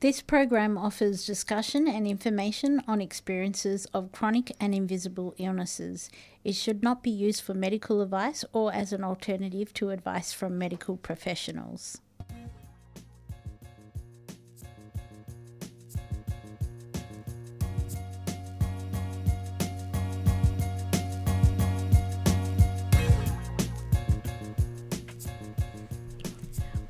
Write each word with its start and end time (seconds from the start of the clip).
This 0.00 0.20
program 0.20 0.76
offers 0.76 1.24
discussion 1.24 1.88
and 1.88 2.06
information 2.06 2.82
on 2.86 3.00
experiences 3.00 3.86
of 3.94 4.12
chronic 4.12 4.54
and 4.60 4.74
invisible 4.74 5.34
illnesses. 5.38 6.10
It 6.44 6.54
should 6.54 6.82
not 6.82 7.02
be 7.02 7.10
used 7.10 7.42
for 7.42 7.54
medical 7.54 8.02
advice 8.02 8.44
or 8.52 8.74
as 8.74 8.92
an 8.92 9.02
alternative 9.02 9.72
to 9.74 9.88
advice 9.88 10.34
from 10.34 10.58
medical 10.58 10.98
professionals. 10.98 12.02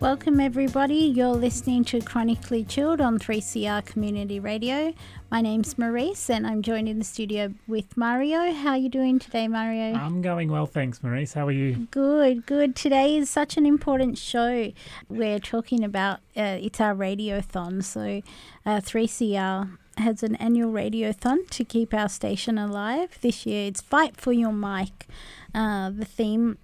Welcome, 0.06 0.38
everybody. 0.38 0.98
You're 1.16 1.34
listening 1.34 1.84
to 1.86 2.00
Chronically 2.00 2.62
Chilled 2.62 3.00
on 3.00 3.18
3CR 3.18 3.84
Community 3.84 4.38
Radio. 4.38 4.94
My 5.32 5.40
name's 5.40 5.76
Maurice, 5.76 6.30
and 6.30 6.46
I'm 6.46 6.62
joined 6.62 6.88
in 6.88 7.00
the 7.00 7.04
studio 7.04 7.52
with 7.66 7.96
Mario. 7.96 8.52
How 8.52 8.70
are 8.70 8.76
you 8.76 8.88
doing 8.88 9.18
today, 9.18 9.48
Mario? 9.48 9.94
I'm 9.94 10.22
going 10.22 10.48
well, 10.48 10.66
thanks, 10.66 11.02
Maurice. 11.02 11.32
How 11.32 11.48
are 11.48 11.50
you? 11.50 11.88
Good, 11.90 12.46
good. 12.46 12.76
Today 12.76 13.16
is 13.16 13.28
such 13.28 13.56
an 13.56 13.66
important 13.66 14.16
show. 14.16 14.72
We're 15.08 15.40
talking 15.40 15.82
about 15.82 16.20
uh, 16.36 16.58
it's 16.62 16.80
our 16.80 16.94
radiothon. 16.94 17.82
So, 17.82 18.22
uh, 18.64 18.80
3CR 18.80 19.76
has 19.96 20.22
an 20.22 20.36
annual 20.36 20.72
radiothon 20.72 21.50
to 21.50 21.64
keep 21.64 21.92
our 21.92 22.08
station 22.08 22.58
alive. 22.58 23.18
This 23.22 23.44
year, 23.44 23.66
it's 23.66 23.80
Fight 23.80 24.16
for 24.16 24.32
Your 24.32 24.52
Mic. 24.52 25.08
Uh, 25.52 25.90
the 25.90 26.04
theme 26.04 26.58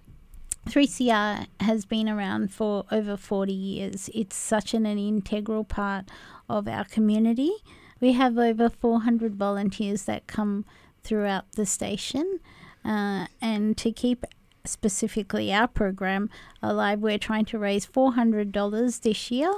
3CR 0.67 1.47
has 1.61 1.85
been 1.85 2.09
around 2.09 2.53
for 2.53 2.85
over 2.91 3.17
40 3.17 3.53
years. 3.53 4.09
It's 4.15 4.37
such 4.37 4.75
an, 4.75 4.87
an 4.87 4.99
integral 4.99 5.65
part 5.65 6.07
of 6.49 6.69
our 6.69 6.85
community. 6.85 7.53
We 8.01 8.13
have 8.13 8.39
over 8.39 8.69
400 8.69 9.35
volunteers 9.35 10.05
that 10.05 10.27
come 10.27 10.65
throughout 11.03 11.51
the 11.53 11.67
station. 11.67 12.41
Uh, 12.85 13.27
and 13.41 13.77
to 13.79 13.93
keep 13.93 14.25
specifically 14.65 15.53
our 15.53 15.67
program 15.67 16.31
alive, 16.63 17.01
we're 17.01 17.19
trying 17.19 17.45
to 17.47 17.59
raise 17.59 17.87
$400 17.87 19.01
this 19.01 19.31
year. 19.31 19.53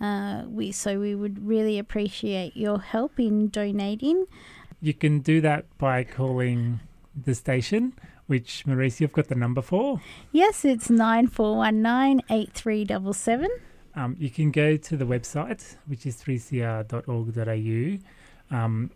Uh, 0.00 0.44
we 0.46 0.72
so 0.72 0.98
we 0.98 1.14
would 1.14 1.46
really 1.46 1.78
appreciate 1.78 2.56
your 2.56 2.80
help 2.80 3.20
in 3.20 3.48
donating. 3.48 4.24
You 4.80 4.94
can 4.94 5.20
do 5.20 5.42
that 5.42 5.66
by 5.76 6.04
calling 6.04 6.80
the 7.14 7.34
station 7.34 7.92
which 8.30 8.64
Maurice, 8.64 9.00
you've 9.00 9.12
got 9.12 9.26
the 9.26 9.34
number 9.34 9.60
for. 9.60 10.00
Yes, 10.30 10.64
it's 10.64 10.88
9419 10.88 12.22
Um, 13.96 14.14
you 14.20 14.30
can 14.30 14.52
go 14.52 14.76
to 14.76 14.96
the 14.96 15.04
website, 15.04 15.74
which 15.88 16.06
is 16.06 16.16
3cr.org.au, 16.22 17.98
um, 18.56 18.90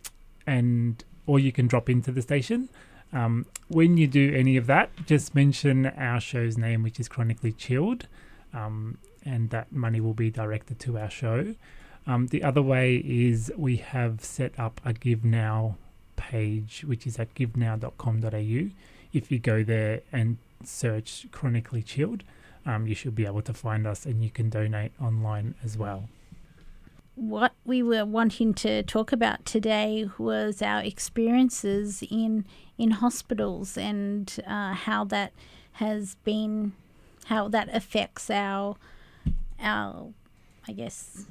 and 0.47 1.03
or 1.27 1.37
you 1.37 1.51
can 1.51 1.67
drop 1.67 1.89
into 1.89 2.13
the 2.13 2.21
station. 2.21 2.69
Um, 3.11 3.45
when 3.67 3.97
you 3.97 4.07
do 4.07 4.33
any 4.33 4.55
of 4.55 4.67
that, 4.67 4.89
just 5.05 5.35
mention 5.35 5.87
our 5.87 6.21
show's 6.21 6.57
name, 6.57 6.81
which 6.81 6.97
is 6.97 7.09
Chronically 7.09 7.51
Chilled, 7.51 8.07
um, 8.53 8.99
and 9.25 9.49
that 9.49 9.69
money 9.69 9.99
will 9.99 10.13
be 10.13 10.31
directed 10.31 10.79
to 10.79 10.97
our 10.97 11.09
show. 11.09 11.55
Um, 12.07 12.27
the 12.27 12.41
other 12.41 12.61
way 12.61 13.03
is 13.05 13.51
we 13.57 13.75
have 13.77 14.23
set 14.23 14.57
up 14.57 14.79
a 14.85 14.93
Give 14.93 15.25
Now 15.25 15.75
page, 16.15 16.85
which 16.87 17.05
is 17.05 17.19
at 17.19 17.35
givenow.com.au 17.35 18.69
if 19.15 19.31
you 19.31 19.39
go 19.39 19.63
there 19.63 20.01
and 20.11 20.37
search 20.63 21.27
Chronically 21.31 21.81
Chilled, 21.81 22.23
um, 22.65 22.87
you 22.87 22.95
should 22.95 23.15
be 23.15 23.25
able 23.25 23.41
to 23.43 23.53
find 23.53 23.87
us 23.87 24.05
and 24.05 24.23
you 24.23 24.29
can 24.29 24.49
donate 24.49 24.91
online 25.01 25.55
as 25.63 25.77
well. 25.77 26.09
What 27.15 27.53
we 27.63 27.81
were 27.81 28.03
wanting 28.03 28.53
to 28.55 28.83
talk 28.83 29.13
about 29.13 29.45
today 29.45 30.09
was 30.17 30.61
our 30.61 30.81
experiences 30.81 32.03
in 32.09 32.45
in 32.77 32.91
hospitals 32.91 33.77
and 33.77 34.37
uh, 34.45 34.73
how 34.73 35.05
that 35.05 35.31
has 35.73 36.15
been, 36.25 36.73
how 37.27 37.47
that 37.47 37.73
affects 37.73 38.29
our 38.29 38.75
our, 39.61 40.09
I 40.67 40.73
guess, 40.73 41.25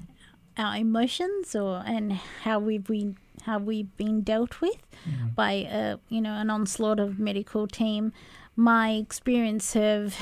our 0.56 0.76
emotions 0.76 1.54
or 1.54 1.82
and 1.84 2.14
how 2.14 2.60
we've 2.60 2.84
been 2.84 3.18
how 3.42 3.58
we've 3.58 3.94
been 3.96 4.22
dealt 4.22 4.60
with 4.60 4.86
mm-hmm. 5.08 5.28
by 5.34 5.52
a 5.52 5.98
you 6.08 6.20
know 6.20 6.34
an 6.34 6.50
onslaught 6.50 7.00
of 7.00 7.18
medical 7.18 7.66
team. 7.66 8.12
My 8.56 8.92
experience 8.92 9.72
have 9.72 10.16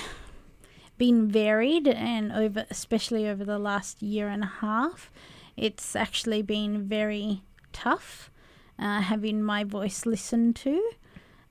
been 0.99 1.29
varied 1.29 1.89
and 1.89 2.33
over 2.33 2.65
especially 2.71 3.29
over 3.29 3.45
the 3.45 3.59
last 3.59 4.03
year 4.03 4.29
and 4.29 4.45
a 4.45 4.53
half, 4.61 5.11
it's 5.57 5.97
actually 5.97 6.43
been 6.43 6.87
very 6.87 7.43
tough 7.73 8.31
uh, 8.79 9.01
having 9.01 9.43
my 9.43 9.65
voice 9.65 10.07
listened 10.07 10.57
to. 10.57 10.91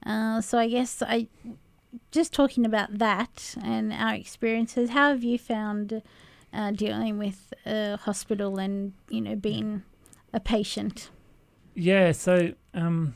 Uh, 0.06 0.42
so 0.42 0.58
I 0.58 0.68
guess 0.68 1.02
I 1.02 1.28
just 2.12 2.34
talking 2.34 2.66
about 2.66 2.98
that 2.98 3.56
and 3.62 3.92
our 3.92 4.14
experiences. 4.14 4.92
How 4.92 5.10
have 5.10 5.24
you 5.24 5.38
found 5.38 6.02
uh, 6.54 6.72
dealing 6.72 7.18
with 7.18 7.54
a 7.66 7.98
hospital 7.98 8.58
and 8.58 8.94
you 9.10 9.22
know 9.22 9.36
being 9.36 9.84
a 10.34 10.40
patient? 10.40 11.10
Yeah, 11.74 12.12
so 12.12 12.54
um, 12.74 13.16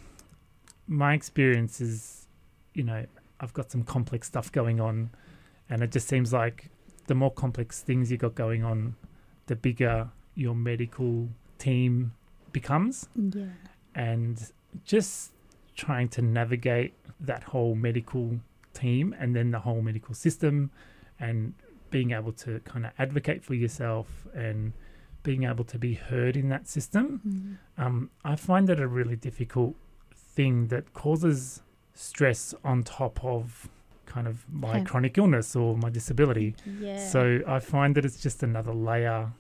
my 0.88 1.14
experience 1.14 1.82
is, 1.82 2.28
you 2.74 2.84
know, 2.84 3.06
I've 3.40 3.54
got 3.54 3.72
some 3.72 3.84
complex 3.84 4.28
stuff 4.28 4.52
going 4.52 4.80
on, 4.80 5.10
and 5.70 5.84
it 5.84 5.92
just 5.92 6.08
seems 6.08 6.32
like 6.32 6.70
the 7.08 7.16
more 7.16 7.32
complex 7.32 7.82
things 7.82 8.12
you 8.12 8.18
got 8.18 8.36
going 8.36 8.64
on, 8.64 8.96
the 9.48 9.56
bigger 9.56 10.10
your 10.36 10.56
medical 10.56 11.30
team 11.58 12.14
becomes. 12.52 13.08
Yeah. 13.16 13.46
And 13.94 14.52
just 14.84 15.32
trying 15.76 16.10
to 16.10 16.22
navigate 16.22 16.94
that 17.20 17.44
whole 17.44 17.76
medical 17.76 18.40
team 18.74 19.16
and 19.20 19.36
then 19.36 19.52
the 19.52 19.60
whole 19.60 19.82
medical 19.82 20.14
system 20.14 20.72
and 21.20 21.54
being 21.90 22.12
able 22.12 22.32
to 22.34 22.60
kind 22.62 22.86
of 22.86 22.92
advocate 23.00 23.44
for 23.44 23.54
yourself 23.54 24.28
and 24.34 24.74
being 25.26 25.44
able 25.44 25.66
to 25.66 25.78
be 25.78 25.96
heard 25.96 26.38
in 26.38 26.48
that 26.50 26.70
system, 26.70 27.06
mm. 27.28 27.84
um, 27.84 28.10
I 28.24 28.36
find 28.36 28.70
it 28.70 28.80
a 28.80 28.88
really 28.88 29.18
difficult 29.18 29.76
thing 30.16 30.68
that 30.68 30.94
causes 30.94 31.62
stress 31.94 32.54
on 32.64 32.84
top 32.84 33.24
of 33.26 33.68
kind 34.06 34.28
of 34.28 34.46
my 34.50 34.82
chronic 34.82 35.18
illness 35.18 35.56
or 35.56 35.76
my 35.76 35.90
disability. 35.90 36.56
Yeah. 36.80 37.06
So 37.10 37.42
I 37.48 37.60
find 37.60 37.96
that 37.96 38.06
it's 38.06 38.22
just 38.22 38.44
another 38.44 38.74
layer 38.74 39.32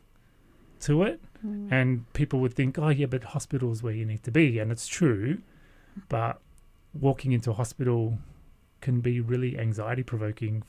to 0.81 1.03
it. 1.03 1.21
Mm. 1.45 1.71
And 1.71 2.13
people 2.13 2.39
would 2.39 2.53
think, 2.53 2.79
oh, 2.79 2.89
yeah, 2.89 3.05
but 3.05 3.23
hospital's 3.23 3.83
where 3.83 3.93
you 3.93 4.05
need 4.05 4.23
to 4.23 4.31
be. 4.31 4.59
And 4.59 4.71
it's 4.71 4.87
true. 4.87 5.37
But 6.09 6.41
walking 6.99 7.31
into 7.31 7.51
a 7.51 7.53
hospital 7.53 8.17
can 8.81 9.01
be 9.01 9.21
really 9.21 9.57
anxiety 9.57 10.03
provoking. 10.03 10.63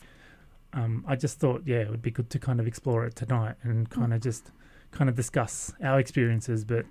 Um, 0.72 1.04
I 1.08 1.16
just 1.16 1.40
thought, 1.40 1.62
yeah, 1.64 1.78
it 1.78 1.90
would 1.90 2.02
be 2.02 2.10
good 2.10 2.28
to 2.30 2.38
kind 2.38 2.60
of 2.60 2.66
explore 2.66 3.06
it 3.06 3.16
tonight 3.16 3.56
and 3.62 3.88
kind 3.88 4.12
mm. 4.12 4.16
of 4.16 4.20
just 4.20 4.50
kind 4.96 5.10
of 5.10 5.16
discuss 5.16 5.72
our 5.82 5.98
experiences, 5.98 6.64
but 6.64 6.86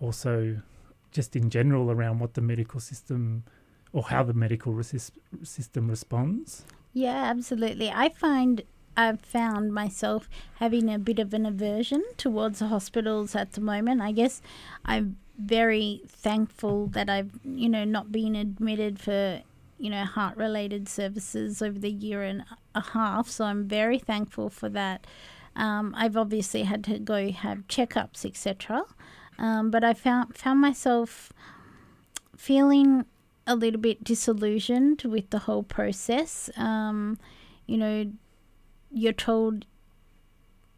also 0.00 0.60
just 1.10 1.36
in 1.36 1.50
general 1.50 1.90
around 1.90 2.18
what 2.18 2.34
the 2.34 2.40
medical 2.40 2.80
system 2.80 3.44
or 3.92 4.04
how 4.04 4.22
the 4.22 4.32
medical 4.32 4.72
resist- 4.72 5.18
system 5.42 5.88
responds. 5.88 6.64
Yeah, 6.92 7.24
absolutely. 7.24 7.90
I 7.90 8.08
find 8.08 8.62
I've 8.96 9.20
found 9.20 9.72
myself 9.72 10.28
having 10.56 10.92
a 10.92 10.98
bit 10.98 11.18
of 11.18 11.32
an 11.32 11.46
aversion 11.46 12.02
towards 12.16 12.60
hospitals 12.60 13.34
at 13.34 13.52
the 13.52 13.60
moment. 13.60 14.02
I 14.02 14.12
guess 14.12 14.42
I'm 14.84 15.16
very 15.38 16.02
thankful 16.06 16.88
that 16.88 17.08
I've, 17.08 17.30
you 17.44 17.68
know, 17.68 17.84
not 17.84 18.12
been 18.12 18.36
admitted 18.36 18.98
for, 18.98 19.40
you 19.78 19.90
know, 19.90 20.04
heart 20.04 20.36
related 20.36 20.88
services 20.88 21.62
over 21.62 21.78
the 21.78 21.90
year 21.90 22.22
and 22.22 22.44
a 22.74 22.82
half. 22.82 23.28
So 23.28 23.46
I'm 23.46 23.66
very 23.66 23.98
thankful 23.98 24.50
for 24.50 24.68
that. 24.70 25.06
Um, 25.54 25.94
I've 25.96 26.16
obviously 26.16 26.62
had 26.62 26.84
to 26.84 26.98
go 26.98 27.30
have 27.30 27.66
checkups, 27.68 28.24
etc. 28.24 28.84
Um, 29.38 29.70
but 29.70 29.84
I 29.84 29.94
found 29.94 30.36
found 30.36 30.60
myself 30.60 31.32
feeling 32.36 33.06
a 33.46 33.56
little 33.56 33.80
bit 33.80 34.04
disillusioned 34.04 35.02
with 35.02 35.30
the 35.30 35.40
whole 35.40 35.62
process. 35.62 36.50
Um, 36.56 37.18
you 37.66 37.76
know, 37.76 38.12
you're 38.90 39.12
told, 39.12 39.66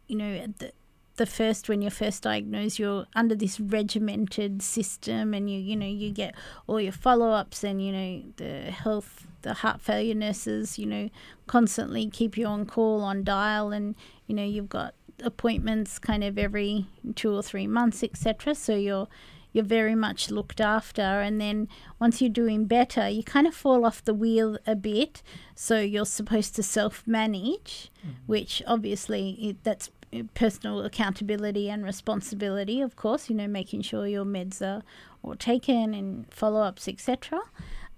you 0.07 0.15
know, 0.17 0.47
the, 0.59 0.71
the 1.17 1.25
first 1.25 1.69
when 1.69 1.81
you're 1.81 1.91
first 1.91 2.23
diagnosed 2.23 2.79
you're 2.79 3.05
under 3.15 3.35
this 3.35 3.59
regimented 3.59 4.61
system 4.61 5.33
and 5.33 5.49
you 5.49 5.59
you 5.59 5.75
know 5.75 5.85
you 5.85 6.11
get 6.11 6.35
all 6.67 6.79
your 6.79 6.91
follow-ups 6.91 7.63
and 7.63 7.83
you 7.83 7.91
know 7.91 8.23
the 8.37 8.71
health 8.71 9.27
the 9.41 9.53
heart 9.53 9.79
failure 9.81 10.15
nurses 10.15 10.77
you 10.77 10.85
know 10.85 11.09
constantly 11.47 12.09
keep 12.09 12.37
you 12.37 12.45
on 12.45 12.65
call 12.65 13.01
on 13.01 13.23
dial 13.23 13.71
and 13.71 13.95
you 14.27 14.35
know 14.35 14.43
you've 14.43 14.69
got 14.69 14.93
appointments 15.23 15.97
kind 15.97 16.23
of 16.23 16.37
every 16.37 16.85
two 17.15 17.33
or 17.33 17.41
three 17.41 17.67
months 17.67 18.03
etc 18.03 18.53
so 18.53 18.75
you're 18.75 19.07
you're 19.55 19.63
very 19.63 19.95
much 19.95 20.29
looked 20.29 20.59
after. 20.59 21.01
And 21.01 21.39
then 21.39 21.69
once 21.97 22.21
you're 22.21 22.29
doing 22.29 22.65
better 22.65 23.07
you 23.07 23.23
kind 23.23 23.47
of 23.47 23.55
fall 23.55 23.85
off 23.85 24.03
the 24.03 24.13
wheel 24.13 24.57
a 24.67 24.75
bit. 24.75 25.23
So 25.55 25.79
you're 25.79 26.05
supposed 26.05 26.57
to 26.57 26.63
self 26.63 27.07
manage 27.07 27.89
mm-hmm. 27.99 28.17
which 28.25 28.61
obviously 28.67 29.29
it, 29.39 29.63
that's 29.63 29.89
personal 30.33 30.83
accountability 30.83 31.69
and 31.69 31.83
responsibility, 31.83 32.81
of 32.81 32.95
course, 32.95 33.29
you 33.29 33.35
know, 33.35 33.47
making 33.47 33.81
sure 33.81 34.07
your 34.07 34.25
meds 34.25 34.61
are 34.61 34.83
or 35.23 35.35
taken 35.35 35.93
and 35.93 36.31
follow 36.31 36.61
ups, 36.61 36.87
etc. 36.87 37.39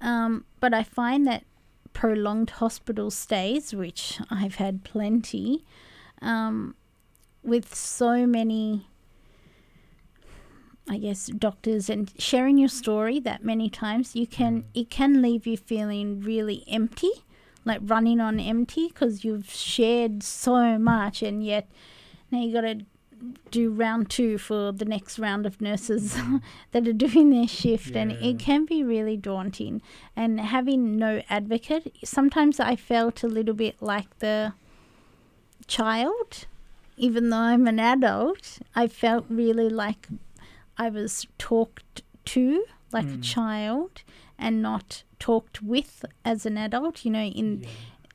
Um, 0.02 0.46
but 0.60 0.74
I 0.74 0.84
find 0.84 1.28
that 1.28 1.44
prolonged 1.94 2.52
hospital 2.52 3.10
stays, 3.10 3.74
which 3.74 4.20
I've 4.30 4.56
had 4.56 4.84
plenty, 4.84 5.66
um, 6.22 6.76
with 7.44 7.74
so 7.74 8.28
many, 8.28 8.88
I 10.88 10.98
guess, 11.00 11.28
doctors 11.28 11.90
and 11.90 12.12
sharing 12.20 12.58
your 12.58 12.70
story 12.70 13.20
that 13.22 13.44
many 13.44 13.70
times, 13.70 14.16
you 14.16 14.28
can 14.28 14.62
mm. 14.62 14.66
it 14.74 14.90
can 14.90 15.22
leave 15.22 15.48
you 15.48 15.58
feeling 15.58 16.22
really 16.22 16.64
empty, 16.68 17.12
like 17.66 17.80
running 17.84 18.20
on 18.20 18.40
empty, 18.40 18.90
because 18.90 19.24
you've 19.24 19.50
shared 19.50 20.24
so 20.24 20.78
much 20.78 21.24
and 21.24 21.44
yet 21.44 21.68
now 22.32 22.42
you 22.42 22.54
got 22.54 22.62
to 22.62 22.86
do 23.50 23.72
round 23.72 24.10
two 24.10 24.38
for 24.38 24.72
the 24.72 24.86
next 24.86 25.18
round 25.18 25.46
of 25.46 25.60
nurses 25.62 26.18
that 26.72 26.88
are 26.88 26.94
doing 26.94 27.30
their 27.32 27.48
shift, 27.48 27.92
yeah. 27.92 28.02
and 28.02 28.12
it 28.12 28.40
can 28.40 28.66
be 28.66 28.84
really 28.84 29.18
daunting. 29.18 29.82
And 30.16 30.40
having 30.40 30.98
no 30.98 31.22
advocate, 31.30 31.96
sometimes 32.04 32.60
I 32.60 32.76
felt 32.76 33.24
a 33.24 33.28
little 33.28 33.56
bit 33.56 33.82
like 33.82 34.20
the 34.20 34.54
child, 35.68 36.46
even 36.96 37.30
though 37.30 37.38
I'm 37.38 37.68
an 37.68 37.80
adult. 37.80 38.60
I 38.76 38.88
felt 38.88 39.26
really 39.30 39.70
like 39.70 40.08
I 40.78 40.90
was 40.90 41.28
talked 41.38 42.04
to 42.26 42.66
like 42.92 43.06
mm. 43.06 43.20
a 43.20 43.22
child 43.22 44.04
and 44.38 44.62
not 44.62 45.04
talked 45.20 45.62
with 45.62 46.06
as 46.24 46.46
an 46.46 46.58
adult. 46.58 47.04
You 47.04 47.12
know, 47.12 47.24
in 47.24 47.66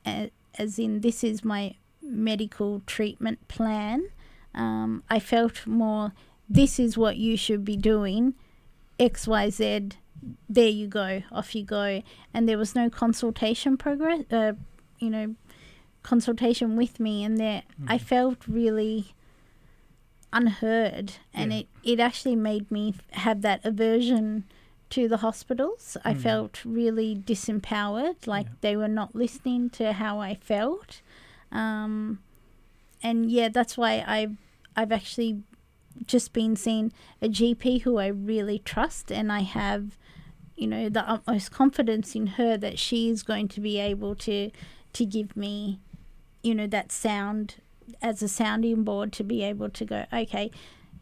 yeah. 0.05 0.23
uh, 0.23 0.27
as 0.57 0.79
in 0.79 1.01
this 1.01 1.23
is 1.23 1.43
my 1.43 1.75
medical 2.03 2.81
treatment 2.85 3.47
plan. 3.47 4.09
Um, 4.53 5.03
I 5.09 5.19
felt 5.19 5.65
more, 5.65 6.13
this 6.47 6.79
is 6.79 6.97
what 6.97 7.17
you 7.17 7.37
should 7.37 7.65
be 7.65 7.77
doing, 7.77 8.35
X, 8.99 9.27
Y, 9.27 9.49
Z. 9.49 9.89
There 10.47 10.69
you 10.69 10.87
go, 10.87 11.23
off 11.31 11.55
you 11.55 11.63
go. 11.63 12.03
And 12.33 12.47
there 12.47 12.57
was 12.57 12.75
no 12.75 12.89
consultation 12.89 13.77
progress, 13.77 14.23
uh, 14.31 14.53
you 14.99 15.09
know, 15.09 15.35
consultation 16.03 16.75
with 16.75 16.99
me. 16.99 17.23
And 17.23 17.37
there, 17.37 17.63
mm. 17.81 17.85
I 17.87 17.97
felt 17.97 18.47
really 18.47 19.13
unheard. 20.31 21.13
And 21.33 21.51
yeah. 21.51 21.59
it, 21.59 21.67
it 21.83 21.99
actually 21.99 22.35
made 22.35 22.69
me 22.71 22.95
have 23.11 23.41
that 23.41 23.61
aversion 23.63 24.45
to 24.91 25.07
the 25.07 25.17
hospitals. 25.17 25.97
Mm. 25.99 26.01
I 26.05 26.13
felt 26.13 26.63
really 26.63 27.15
disempowered, 27.15 28.27
like 28.27 28.45
yeah. 28.45 28.53
they 28.61 28.75
were 28.75 28.87
not 28.87 29.15
listening 29.15 29.69
to 29.71 29.93
how 29.93 30.19
I 30.19 30.35
felt. 30.35 31.01
Um, 31.53 32.19
and 33.01 33.31
yeah, 33.31 33.49
that's 33.49 33.77
why 33.77 34.03
I've 34.05 34.35
I've 34.75 34.91
actually 34.91 35.43
just 36.05 36.33
been 36.33 36.55
seeing 36.55 36.91
a 37.21 37.29
GP 37.29 37.83
who 37.83 37.97
I 37.97 38.07
really 38.07 38.59
trust, 38.59 39.11
and 39.11 39.31
I 39.31 39.41
have, 39.41 39.97
you 40.55 40.67
know, 40.67 40.89
the 40.89 41.07
utmost 41.07 41.51
confidence 41.51 42.15
in 42.15 42.27
her 42.27 42.57
that 42.57 42.79
she 42.79 43.09
is 43.09 43.23
going 43.23 43.47
to 43.49 43.61
be 43.61 43.79
able 43.79 44.15
to 44.15 44.49
to 44.93 45.05
give 45.05 45.37
me, 45.37 45.79
you 46.41 46.55
know, 46.55 46.67
that 46.67 46.91
sound 46.91 47.55
as 48.01 48.21
a 48.21 48.27
sounding 48.27 48.83
board 48.83 49.11
to 49.13 49.23
be 49.23 49.43
able 49.43 49.69
to 49.69 49.85
go, 49.85 50.05
okay, 50.13 50.51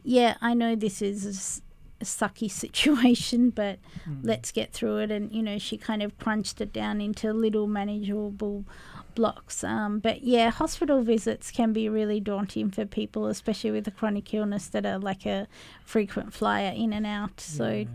yeah, 0.04 0.36
I 0.42 0.54
know 0.54 0.76
this 0.76 1.02
is 1.02 1.62
a 2.00 2.06
sucky 2.06 2.50
situation, 2.64 3.50
but 3.52 3.80
mm. 4.08 4.20
let's 4.24 4.52
get 4.52 4.74
through 4.74 4.98
it. 4.98 5.12
And 5.12 5.32
you 5.32 5.44
know, 5.44 5.58
she 5.58 5.78
kind 5.78 6.04
of 6.04 6.18
crunched 6.18 6.60
it 6.60 6.74
down 6.74 7.00
into 7.00 7.32
little 7.32 7.68
manageable 7.68 8.66
blocks. 9.16 9.64
Um, 9.64 10.00
but 10.00 10.24
yeah, 10.24 10.50
hospital 10.50 11.02
visits 11.02 11.52
can 11.52 11.74
be 11.74 11.90
really 11.90 12.20
daunting 12.20 12.72
for 12.72 12.86
people, 12.86 13.28
especially 13.28 13.72
with 13.72 13.88
a 13.88 13.92
chronic 13.92 14.34
illness 14.34 14.68
that 14.68 14.86
are 14.86 15.00
like 15.00 15.26
a 15.26 15.48
frequent 15.84 16.34
flyer 16.34 16.74
in 16.76 16.94
and 16.94 17.06
out. 17.06 17.40
So, 17.40 17.70
yeah. 17.70 17.86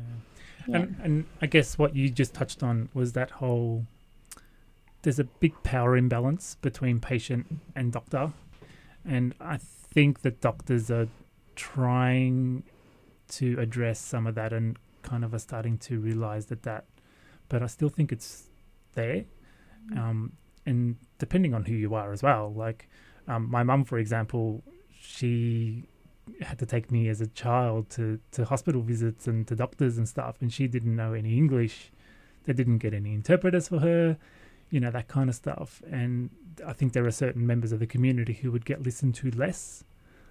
Yeah. 0.69 0.77
And, 0.79 0.97
and 1.03 1.25
I 1.41 1.47
guess 1.47 1.79
what 1.79 1.95
you 1.95 2.09
just 2.11 2.35
touched 2.35 2.63
on 2.63 2.89
was 2.93 3.13
that 3.13 3.31
whole 3.31 3.87
there's 5.03 5.21
a 5.21 5.25
big 5.25 5.63
power 5.63 5.97
imbalance 5.97 6.57
between 6.63 6.99
patient 6.99 7.47
and 7.77 7.93
doctor. 7.93 8.33
And 9.05 9.35
I 9.41 9.59
think 9.59 10.23
that 10.23 10.41
doctors 10.41 10.91
are 10.91 11.07
trying 11.55 12.65
to 13.29 13.57
address 13.61 14.01
some 14.01 14.27
of 14.27 14.35
that 14.35 14.53
and 14.53 14.77
kind 15.03 15.25
of 15.25 15.33
are 15.33 15.39
starting 15.39 15.79
to 15.79 16.01
realize 16.01 16.47
that 16.47 16.65
that, 16.65 16.87
but 17.49 17.63
I 17.63 17.67
still 17.67 17.89
think 17.89 18.11
it's 18.11 18.49
there. 18.95 19.27
Mm. 19.93 19.99
Um, 19.99 20.33
and 20.67 20.97
depending 21.19 21.55
on 21.55 21.65
who 21.65 21.75
you 21.75 21.95
are 21.95 22.13
as 22.13 22.23
well. 22.23 22.53
Like 22.55 22.89
um, 23.29 23.51
my 23.51 23.63
mum, 23.63 23.85
for 23.85 23.99
example, 23.99 24.63
she 25.01 25.85
had 26.41 26.59
to 26.59 26.67
take 26.67 26.91
me 26.91 27.09
as 27.09 27.21
a 27.21 27.27
child 27.29 27.89
to, 27.91 28.19
to 28.33 28.45
hospital 28.45 28.83
visits 28.83 29.27
and 29.27 29.47
to 29.49 29.55
doctors 29.55 29.97
and 29.97 30.09
stuff, 30.09 30.37
and 30.41 30.53
she 30.53 30.67
didn't 30.67 30.95
know 30.95 31.13
any 31.13 31.37
English. 31.37 31.91
They 32.45 32.53
didn't 32.53 32.79
get 32.79 32.95
any 32.95 33.15
interpreters 33.15 33.69
for 33.69 33.81
her, 33.81 34.17
you 34.71 34.81
know, 34.81 34.91
that 34.91 35.09
kind 35.09 35.29
of 35.29 35.35
stuff. 35.35 35.83
And 35.91 36.31
I 36.67 36.73
think 36.73 36.93
there 36.93 37.07
are 37.07 37.11
certain 37.11 37.47
members 37.47 37.73
of 37.73 37.81
the 37.81 37.87
community 37.87 38.35
who 38.35 38.51
would 38.53 38.65
get 38.65 38.83
listened 38.83 39.15
to 39.17 39.31
less. 39.31 39.85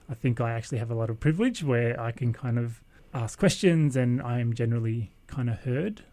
I 0.10 0.14
think 0.14 0.40
I 0.40 0.52
actually 0.52 0.78
have 0.78 0.92
a 0.92 0.96
lot 0.96 1.10
of 1.10 1.20
privilege 1.20 1.64
where 1.64 2.00
I 2.00 2.12
can 2.12 2.32
kind 2.32 2.60
of 2.60 2.82
ask 3.14 3.40
questions 3.40 3.96
and 3.96 4.22
I 4.22 4.40
am 4.40 4.54
generally 4.54 5.12
kind 5.28 5.50
of 5.50 5.60
heard. 5.60 6.04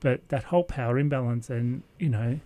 But 0.00 0.28
that 0.28 0.44
whole 0.44 0.64
power 0.64 0.98
imbalance 0.98 1.48
and, 1.48 1.82
you 1.98 2.08
know, 2.08 2.40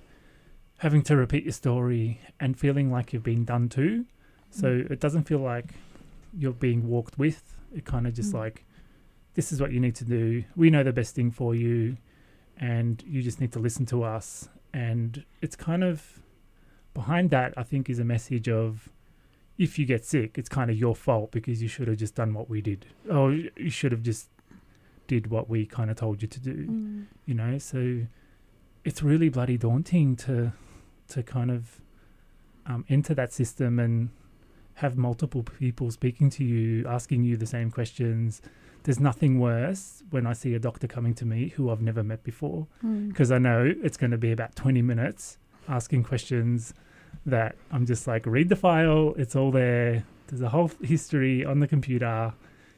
having 0.79 1.03
to 1.03 1.17
repeat 1.17 1.45
your 1.45 1.53
story 1.53 2.21
and 2.39 2.59
feeling 2.59 2.91
like 2.91 3.13
you've 3.13 3.23
been 3.23 3.45
done 3.45 3.69
to. 3.71 4.05
So 4.51 4.67
mm. 4.67 4.91
it 4.91 5.01
doesn't 5.01 5.25
feel 5.25 5.39
like 5.39 5.75
you're 6.37 6.53
being 6.53 6.89
walked 6.89 7.19
with. 7.19 7.57
It 7.75 7.85
kind 7.85 8.07
of 8.07 8.15
just 8.15 8.33
mm. 8.33 8.39
like, 8.39 8.65
this 9.35 9.53
is 9.53 9.61
what 9.61 9.73
you 9.73 9.81
need 9.81 9.95
to 9.97 10.05
do. 10.05 10.45
We 10.55 10.71
know 10.71 10.83
the 10.83 10.93
best 10.93 11.15
thing 11.15 11.31
for 11.31 11.55
you, 11.55 11.97
and 12.59 13.03
you 13.07 13.23
just 13.23 13.41
need 13.41 13.53
to 13.53 13.59
listen 13.59 13.87
to 13.87 14.03
us. 14.03 14.49
And 14.73 15.25
it's 15.43 15.57
kind 15.57 15.85
of 15.85 16.21
behind 16.95 17.31
that, 17.31 17.55
I 17.57 17.63
think, 17.63 17.91
is 17.91 17.99
a 17.99 18.05
message 18.05 18.49
of 18.49 18.89
if 19.59 19.79
you 19.79 19.87
get 19.87 20.05
sick, 20.05 20.37
it's 20.39 20.49
kind 20.49 20.71
of 20.71 20.77
your 20.77 20.95
fault 20.95 21.31
because 21.31 21.63
you 21.63 21.69
should 21.69 21.89
have 21.89 21.97
just 21.97 22.15
done 22.15 22.35
what 22.35 22.49
we 22.49 22.61
did. 22.61 22.87
Or 23.11 23.33
you 23.33 23.71
should 23.71 23.93
have 23.93 24.03
just 24.03 24.29
did 25.07 25.31
what 25.31 25.49
we 25.49 25.67
kind 25.67 25.91
of 25.91 25.97
told 25.97 26.23
you 26.23 26.29
to 26.29 26.41
do. 26.41 26.67
Mm. 26.67 27.05
You 27.25 27.35
know, 27.35 27.59
so 27.59 28.07
it's 28.85 29.03
really 29.03 29.29
bloody 29.29 29.57
daunting 29.57 30.17
to 30.17 30.53
to 31.09 31.23
kind 31.23 31.51
of 31.51 31.81
um, 32.67 32.85
enter 32.89 33.15
that 33.15 33.33
system 33.33 33.79
and 33.79 34.11
have 34.75 34.97
multiple 34.97 35.43
people 35.43 35.91
speaking 35.91 36.29
to 36.31 36.45
you, 36.45 36.87
asking 36.87 37.25
you 37.25 37.37
the 37.37 37.47
same 37.47 37.71
questions. 37.71 38.43
There's 38.83 39.01
nothing 39.01 39.41
worse 39.41 40.03
when 40.11 40.27
I 40.27 40.33
see 40.33 40.55
a 40.55 40.59
doctor 40.59 40.87
coming 40.87 41.15
to 41.15 41.25
me 41.25 41.49
who 41.49 41.71
I've 41.71 41.81
never 41.81 42.03
met 42.03 42.23
before 42.23 42.67
because 43.09 43.31
mm. 43.31 43.35
I 43.35 43.39
know 43.39 43.75
it's 43.83 43.97
going 43.97 44.11
to 44.11 44.19
be 44.19 44.33
about 44.33 44.55
20 44.55 44.83
minutes 44.83 45.39
asking 45.69 46.05
questions 46.05 46.75
that 47.25 47.57
I'm 47.73 47.87
just 47.87 48.07
like, 48.07 48.27
read 48.27 48.49
the 48.49 48.57
file, 48.57 49.15
it's 49.17 49.35
all 49.35 49.51
there. 49.51 50.05
There's 50.29 50.43
a 50.43 50.49
whole 50.49 50.71
history 50.83 51.45
on 51.45 51.61
the 51.61 51.67
computer, 51.67 52.33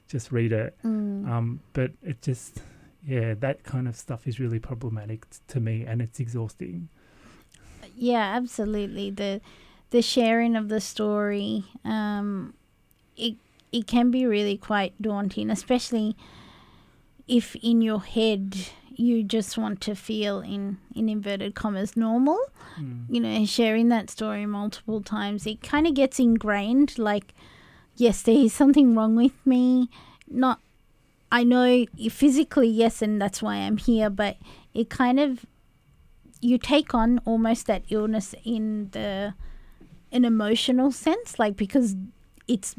just 0.07 0.33
read 0.33 0.53
it. 0.53 0.77
Mm. 0.85 1.29
Um, 1.29 1.61
but 1.73 1.93
it 2.03 2.23
just, 2.23 2.63
yeah, 3.05 3.35
that 3.35 3.65
kind 3.65 3.89
of 3.89 3.97
stuff 3.97 4.27
is 4.27 4.39
really 4.39 4.59
problematic 4.59 5.27
to 5.49 5.61
me 5.61 5.85
and 5.85 6.01
it's 6.01 6.21
exhausting. 6.21 6.89
Yeah, 7.99 8.37
absolutely. 8.37 9.11
The 9.11 9.41
the 9.91 10.03
sharing 10.03 10.55
of 10.55 10.69
the 10.69 10.81
story, 10.81 11.65
um, 11.85 12.55
it 13.17 13.37
it 13.73 13.87
can 13.87 14.11
be 14.11 14.25
really 14.27 14.57
quite 14.57 15.01
daunting, 15.01 15.51
especially 15.51 16.17
if 17.27 17.57
in 17.57 17.83
your 17.83 18.01
head 18.01 18.57
you 18.95 19.23
just 19.23 19.57
want 19.57 19.81
to 19.81 19.95
feel 19.95 20.41
in 20.41 20.79
in 20.95 21.09
inverted 21.09 21.55
commas 21.55 21.97
normal. 21.97 22.39
Mm. 22.79 23.07
You 23.09 23.21
know, 23.21 23.45
sharing 23.45 23.89
that 23.89 24.11
story 24.11 24.47
multiple 24.47 25.03
times, 25.03 25.47
it 25.47 25.63
kind 25.63 25.87
of 25.87 25.95
gets 25.95 26.19
ingrained. 26.19 26.99
Like, 26.99 27.35
yes, 27.97 28.23
there 28.23 28.37
is 28.37 28.53
something 28.53 28.95
wrong 28.95 29.17
with 29.17 29.35
me. 29.45 29.89
Not, 30.31 30.61
I 31.33 31.43
know 31.43 31.87
physically, 32.11 32.69
yes, 32.69 33.03
and 33.03 33.21
that's 33.21 33.43
why 33.43 33.57
I'm 33.57 33.79
here. 33.79 34.11
But 34.11 34.37
it 34.75 34.91
kind 34.91 35.19
of 35.19 35.45
you 36.41 36.59
take 36.59 36.95
on 36.95 37.21
almost 37.25 37.67
that 37.67 37.83
illness 37.89 38.35
in 38.45 38.91
the 38.91 39.35
an 40.11 40.25
emotional 40.25 40.91
sense, 40.91 41.39
like 41.39 41.57
because 41.57 41.97
it's 42.47 42.75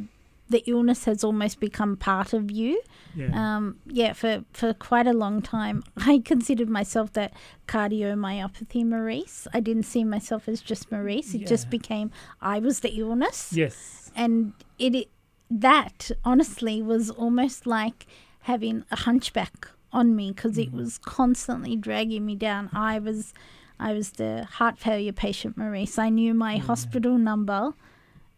the 0.49 0.63
illness 0.65 1.05
has 1.05 1.23
almost 1.23 1.59
become 1.59 1.95
part 1.95 2.33
of 2.33 2.49
you. 2.49 2.81
Yeah. 3.15 3.29
Um, 3.33 3.77
yeah, 3.85 4.13
for, 4.13 4.43
for 4.51 4.73
quite 4.73 5.05
a 5.05 5.13
long 5.13 5.41
time, 5.41 5.83
I 5.97 6.19
considered 6.25 6.69
myself 6.69 7.13
that 7.13 7.33
cardiomyopathy 7.67 8.83
Maurice. 8.83 9.47
I 9.53 9.59
didn't 9.59 9.83
see 9.83 10.03
myself 10.03 10.47
as 10.47 10.61
just 10.61 10.91
Maurice. 10.91 11.35
It 11.35 11.45
just 11.45 11.69
became 11.69 12.11
I 12.41 12.59
was 12.59 12.79
the 12.79 12.89
illness 12.89 13.53
yes. 13.53 14.11
and 14.15 14.53
it, 14.79 14.95
it 14.95 15.09
that 15.51 16.11
honestly 16.23 16.81
was 16.81 17.09
almost 17.09 17.65
like 17.65 18.07
having 18.41 18.85
a 18.91 18.95
hunchback 18.95 19.67
on 19.91 20.15
me 20.15 20.31
because 20.31 20.57
it 20.57 20.71
mm. 20.71 20.77
was 20.77 20.97
constantly 20.97 21.75
dragging 21.75 22.25
me 22.25 22.35
down. 22.35 22.69
I 22.73 22.99
was 22.99 23.33
i 23.79 23.93
was 23.93 24.11
the 24.11 24.43
heart 24.43 24.77
failure 24.77 25.13
patient 25.13 25.57
maurice. 25.57 25.97
I 25.97 26.09
knew 26.09 26.33
my 26.33 26.57
mm. 26.57 26.61
hospital 26.61 27.17
number 27.17 27.73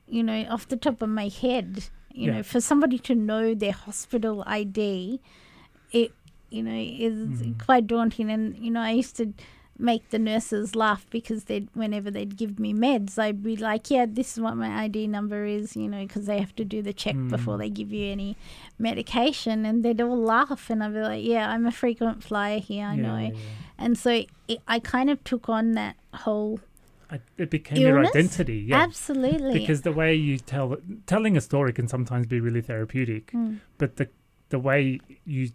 you 0.08 0.24
know 0.24 0.46
off 0.50 0.68
the 0.68 0.78
top 0.78 1.02
of 1.02 1.10
my 1.10 1.28
head. 1.28 1.90
You 2.14 2.28
Yeah. 2.28 2.38
know 2.38 2.44
for 2.44 2.62
somebody 2.62 3.00
to 3.00 3.16
know 3.16 3.54
their 3.54 3.72
hospital 3.72 4.44
id 4.48 5.20
it 5.92 6.12
you 6.50 6.64
know 6.64 6.76
is 6.76 7.42
mm. 7.42 7.66
quite 7.66 7.88
daunting. 7.88 8.30
And 8.30 8.58
you 8.58 8.72
know 8.72 8.82
i 8.82 8.92
used 8.92 9.16
to 9.18 9.34
make 9.82 10.10
the 10.12 10.20
nurses 10.20 10.76
laugh 10.76 11.06
because 11.10 11.46
they'd 11.46 11.68
whenever 11.74 12.10
they'd 12.12 12.38
give 12.38 12.60
me 12.60 12.72
meds 12.74 13.18
i'd 13.18 13.42
be 13.44 13.56
like 13.58 13.90
yeah 13.90 14.06
this 14.08 14.34
is 14.34 14.40
what 14.40 14.56
my 14.56 14.84
id 14.84 15.08
number 15.08 15.44
is 15.46 15.76
you 15.76 15.88
know 15.90 16.02
because 16.06 16.26
they 16.28 16.40
have 16.40 16.56
to 16.56 16.64
do 16.64 16.82
the 16.82 16.94
check 16.94 17.16
before 17.30 17.58
they 17.58 17.70
give 17.70 17.92
you 17.92 18.12
any 18.12 18.38
medication 18.78 19.66
and 19.66 19.84
they'd 19.84 20.02
all 20.02 20.18
laugh 20.18 20.70
and 20.70 20.84
i'd 20.84 20.94
be 20.94 21.00
like 21.00 21.24
yeah 21.26 21.50
i'm 21.50 21.66
a 21.66 21.72
frequent 21.72 22.24
flyer 22.24 22.60
here 22.60 22.86
i 22.88 22.94
Yeah, 22.96 23.02
know 23.02 23.18
yeah, 23.18 23.30
yeah. 23.34 23.40
and 23.78 23.98
so 23.98 24.24
it, 24.48 24.60
i 24.68 24.80
kind 24.80 25.10
of 25.10 25.24
took 25.24 25.50
on 25.50 25.72
that 25.74 25.96
whole 26.14 26.60
it 27.38 27.50
became 27.50 27.78
your 27.82 28.00
identity. 28.06 28.60
Yeah. 28.70 28.78
absolutely 28.78 29.52
Because 29.60 29.82
the 29.82 29.92
way 29.92 30.16
you 30.16 30.38
tell 30.38 30.78
telling 31.08 31.36
a 31.36 31.42
story 31.42 31.74
can 31.74 31.90
sometimes 31.90 32.26
be 32.26 32.40
really 32.40 32.62
therapeutic, 32.62 33.32
Mm. 33.34 33.60
but 33.78 33.98
the 33.98 34.08
the 34.48 34.60
way 34.60 35.02
you 35.26 35.50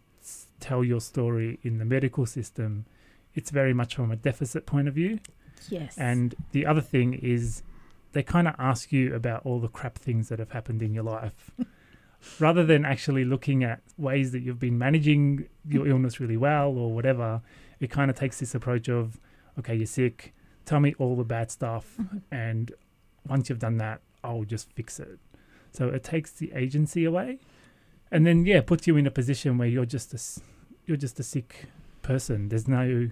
tell 0.61 0.85
your 0.85 1.01
story 1.01 1.59
in 1.63 1.79
the 1.79 1.87
medical 1.87 2.27
system, 2.27 2.85
it's 3.37 3.51
very 3.51 3.73
much 3.73 3.95
from 3.95 4.11
a 4.11 4.17
deficit 4.17 4.67
point 4.67 4.89
of 4.89 4.95
view. 4.95 5.21
yes 5.69 5.97
And 5.97 6.35
the 6.51 6.67
other 6.67 6.81
thing 6.81 7.15
is, 7.15 7.63
they 8.13 8.23
kind 8.23 8.49
of 8.49 8.55
ask 8.59 8.93
you 8.93 9.15
about 9.15 9.45
all 9.45 9.61
the 9.61 9.69
crap 9.69 9.99
things 9.99 10.31
that 10.31 10.39
have 10.39 10.51
happened 10.51 10.83
in 10.83 10.95
your 10.95 11.05
life, 11.05 11.51
rather 12.41 12.65
than 12.65 12.85
actually 12.85 13.25
looking 13.25 13.63
at 13.63 13.83
ways 13.99 14.33
that 14.33 14.41
you've 14.41 14.59
been 14.59 14.79
managing 14.79 15.47
your 15.69 15.83
mm-hmm. 15.83 15.93
illness 15.93 16.19
really 16.19 16.37
well 16.37 16.71
or 16.71 16.93
whatever. 16.93 17.43
It 17.79 17.91
kind 17.91 18.11
of 18.11 18.17
takes 18.17 18.41
this 18.41 18.55
approach 18.55 18.89
of, 18.89 19.21
okay, 19.59 19.75
you're 19.75 19.87
sick. 19.87 20.35
Tell 20.65 20.81
me 20.81 20.95
all 20.99 21.15
the 21.15 21.25
bad 21.25 21.51
stuff, 21.51 21.95
mm-hmm. 22.01 22.19
and 22.33 22.73
once 23.29 23.49
you've 23.49 23.59
done 23.59 23.77
that, 23.77 24.01
I'll 24.25 24.45
just 24.45 24.73
fix 24.73 24.99
it. 24.99 25.19
So 25.73 25.89
it 25.89 26.03
takes 26.03 26.33
the 26.33 26.51
agency 26.55 27.05
away, 27.05 27.39
and 28.11 28.27
then 28.27 28.47
yeah, 28.47 28.63
puts 28.63 28.87
you 28.87 28.97
in 28.97 29.07
a 29.07 29.11
position 29.11 29.59
where 29.59 29.69
you're 29.69 29.85
just 29.85 30.15
a 30.15 30.43
you're 30.87 30.97
just 30.97 31.21
a 31.21 31.23
sick 31.23 31.67
person. 32.03 32.49
There's 32.49 32.67
no 32.67 33.11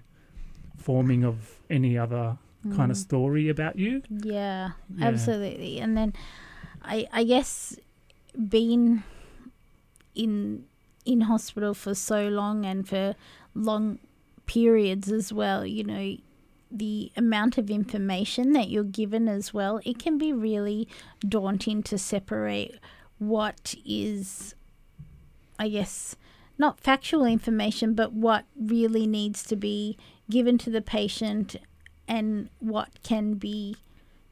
forming 0.76 1.25
of 1.25 1.61
any 1.71 1.97
other 1.99 2.38
kind 2.76 2.90
of 2.90 2.97
Mm. 2.97 3.00
story 3.00 3.49
about 3.49 3.78
you. 3.78 4.02
Yeah, 4.11 4.71
Yeah. 4.97 5.07
absolutely. 5.09 5.78
And 5.81 5.97
then 5.97 6.12
I 6.83 7.07
I 7.12 7.25
guess 7.25 7.76
being 8.49 9.02
in 10.14 10.64
in 11.04 11.23
hospital 11.23 11.75
for 11.75 11.95
so 11.95 12.28
long 12.28 12.64
and 12.64 12.88
for 12.88 13.14
long 13.54 13.99
periods 14.47 15.11
as 15.12 15.33
well, 15.33 15.66
you 15.66 15.85
know, 15.85 16.16
the 16.71 17.12
amount 17.16 17.59
of 17.59 17.71
information 17.71 18.52
that 18.52 18.71
you're 18.71 18.83
given 18.85 19.28
as 19.28 19.52
well, 19.52 19.81
it 19.85 19.99
can 19.99 20.16
be 20.19 20.33
really 20.33 20.88
daunting 21.28 21.83
to 21.83 21.99
separate 21.99 22.76
what 23.19 23.75
is 23.85 24.54
I 25.59 25.69
guess 25.69 26.16
not 26.59 26.81
factual 26.81 27.25
information, 27.25 27.95
but 27.95 28.12
what 28.12 28.45
really 28.59 29.07
needs 29.07 29.43
to 29.45 29.57
be 29.57 29.97
given 30.31 30.59
to 30.59 30.71
the 30.71 30.83
patient 30.83 31.57
and 32.09 32.49
what 32.61 33.02
can 33.02 33.35
be 33.35 33.76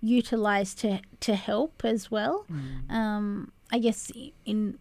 utilized 0.00 0.78
to 0.80 1.00
to 1.20 1.34
help 1.34 1.84
as 1.84 2.10
well. 2.10 2.44
Um, 2.90 3.52
I 3.70 3.78
guess 3.78 4.10
in 4.44 4.78